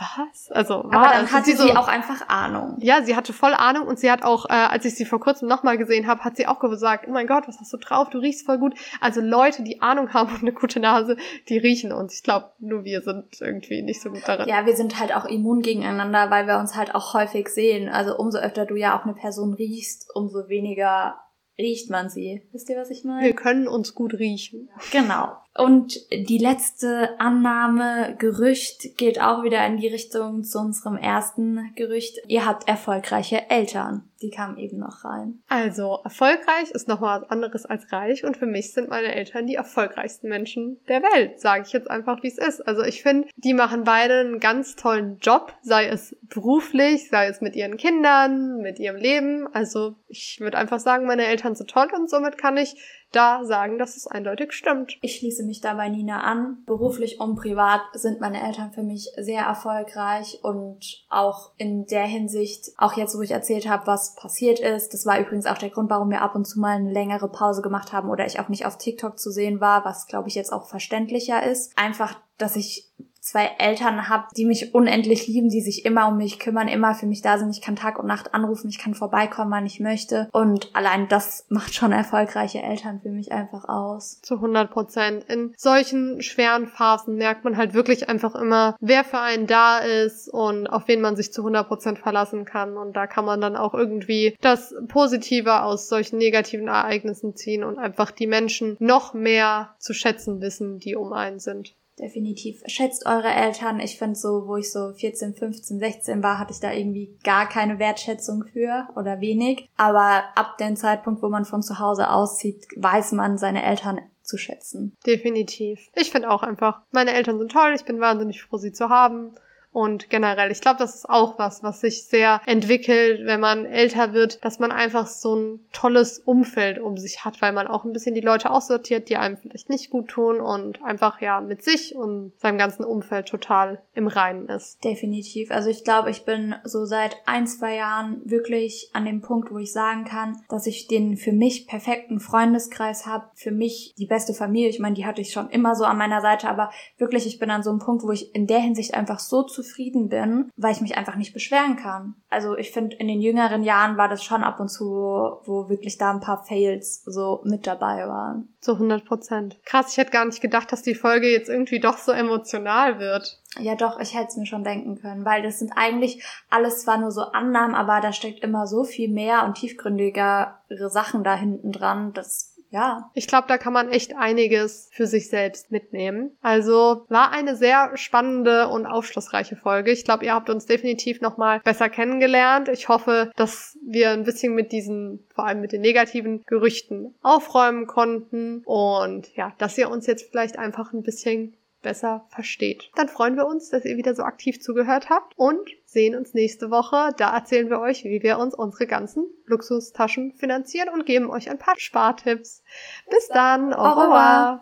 [0.00, 0.50] was?
[0.50, 2.76] Also war Aber dann hatte sie, so, auch einfach Ahnung.
[2.80, 5.48] Ja, sie hatte voll Ahnung und sie hat auch, äh, als ich sie vor kurzem
[5.48, 8.10] nochmal gesehen habe, hat sie auch gesagt, oh mein Gott, was hast du drauf?
[8.10, 8.74] Du riechst voll gut.
[9.00, 11.16] Also Leute, die Ahnung haben und eine gute Nase,
[11.48, 12.14] die riechen uns.
[12.14, 14.48] Ich glaube, nur wir sind irgendwie nicht so gut darin.
[14.48, 17.88] Ja, wir sind halt auch immun gegeneinander, weil wir uns halt auch häufig sehen.
[17.88, 21.16] Also umso öfter du ja auch eine Person riechst, umso weniger
[21.58, 22.42] riecht man sie.
[22.52, 23.24] Wisst ihr, was ich meine?
[23.24, 24.70] Wir können uns gut riechen.
[24.90, 25.36] Genau.
[25.54, 32.18] Und die letzte Annahme, Gerücht, geht auch wieder in die Richtung zu unserem ersten Gerücht.
[32.26, 34.08] Ihr habt erfolgreiche Eltern.
[34.22, 35.42] Die kamen eben noch rein.
[35.48, 39.56] Also, erfolgreich ist nochmal was anderes als reich und für mich sind meine Eltern die
[39.56, 42.60] erfolgreichsten Menschen der Welt, sage ich jetzt einfach, wie es ist.
[42.60, 47.40] Also ich finde, die machen beide einen ganz tollen Job, sei es beruflich, sei es
[47.40, 49.48] mit ihren Kindern, mit ihrem Leben.
[49.52, 52.76] Also ich würde einfach sagen, meine Eltern sind toll und somit kann ich
[53.12, 54.98] da sagen, dass es eindeutig stimmt.
[55.02, 56.62] Ich schließe mich dabei Nina an.
[56.66, 62.72] Beruflich und privat sind meine Eltern für mich sehr erfolgreich und auch in der Hinsicht,
[62.76, 64.94] auch jetzt, wo ich erzählt habe, was passiert ist.
[64.94, 67.62] Das war übrigens auch der Grund, warum wir ab und zu mal eine längere Pause
[67.62, 70.52] gemacht haben oder ich auch nicht auf TikTok zu sehen war, was glaube ich jetzt
[70.52, 71.76] auch verständlicher ist.
[71.76, 72.90] Einfach, dass ich
[73.22, 77.06] zwei Eltern habe, die mich unendlich lieben, die sich immer um mich kümmern, immer für
[77.06, 77.50] mich da sind.
[77.50, 80.28] Ich kann Tag und Nacht anrufen, ich kann vorbeikommen, wann ich möchte.
[80.32, 84.20] Und allein das macht schon erfolgreiche Eltern für mich einfach aus.
[84.22, 85.24] Zu 100 Prozent.
[85.24, 90.28] In solchen schweren Phasen merkt man halt wirklich einfach immer, wer für einen da ist
[90.28, 92.76] und auf wen man sich zu 100 Prozent verlassen kann.
[92.76, 97.78] Und da kann man dann auch irgendwie das Positive aus solchen negativen Ereignissen ziehen und
[97.78, 101.76] einfach die Menschen noch mehr zu schätzen wissen, die um einen sind.
[101.98, 102.62] Definitiv.
[102.66, 103.78] Schätzt eure Eltern.
[103.78, 107.48] Ich finde so, wo ich so 14, 15, 16 war, hatte ich da irgendwie gar
[107.48, 109.68] keine Wertschätzung für oder wenig.
[109.76, 114.38] Aber ab dem Zeitpunkt, wo man von zu Hause auszieht, weiß man seine Eltern zu
[114.38, 114.96] schätzen.
[115.06, 115.90] Definitiv.
[115.94, 117.72] Ich finde auch einfach, meine Eltern sind toll.
[117.74, 119.34] Ich bin wahnsinnig froh, sie zu haben.
[119.72, 124.12] Und generell, ich glaube, das ist auch was, was sich sehr entwickelt, wenn man älter
[124.12, 127.92] wird, dass man einfach so ein tolles Umfeld um sich hat, weil man auch ein
[127.92, 131.94] bisschen die Leute aussortiert, die einem vielleicht nicht gut tun und einfach ja mit sich
[131.96, 134.84] und seinem ganzen Umfeld total im Reinen ist.
[134.84, 135.50] Definitiv.
[135.50, 139.58] Also ich glaube, ich bin so seit ein, zwei Jahren wirklich an dem Punkt, wo
[139.58, 144.34] ich sagen kann, dass ich den für mich perfekten Freundeskreis habe, für mich die beste
[144.34, 144.68] Familie.
[144.68, 147.50] Ich meine, die hatte ich schon immer so an meiner Seite, aber wirklich, ich bin
[147.50, 150.72] an so einem Punkt, wo ich in der Hinsicht einfach so zu zufrieden bin, weil
[150.72, 152.14] ich mich einfach nicht beschweren kann.
[152.28, 155.98] Also ich finde, in den jüngeren Jahren war das schon ab und zu, wo wirklich
[155.98, 158.48] da ein paar Fails so mit dabei waren.
[158.60, 159.58] Zu 100 Prozent.
[159.64, 163.40] Krass, ich hätte gar nicht gedacht, dass die Folge jetzt irgendwie doch so emotional wird.
[163.58, 166.98] Ja, doch, ich hätte es mir schon denken können, weil das sind eigentlich alles zwar
[166.98, 170.54] nur so Annahmen, aber da steckt immer so viel mehr und tiefgründigere
[170.88, 172.12] Sachen da hinten dran.
[172.14, 173.10] Das ja.
[173.12, 176.36] Ich glaube, da kann man echt einiges für sich selbst mitnehmen.
[176.40, 179.92] Also war eine sehr spannende und aufschlussreiche Folge.
[179.92, 182.68] Ich glaube, ihr habt uns definitiv nochmal besser kennengelernt.
[182.68, 187.86] Ich hoffe, dass wir ein bisschen mit diesen, vor allem mit den negativen Gerüchten aufräumen
[187.86, 192.90] konnten und ja, dass ihr uns jetzt vielleicht einfach ein bisschen besser versteht.
[192.96, 196.70] Dann freuen wir uns, dass ihr wieder so aktiv zugehört habt und sehen uns nächste
[196.70, 197.12] Woche.
[197.16, 201.58] Da erzählen wir euch, wie wir uns unsere ganzen Luxustaschen finanzieren und geben euch ein
[201.58, 202.62] paar Spartipps.
[203.10, 203.74] Bis dann.
[203.74, 204.60] Au revoir.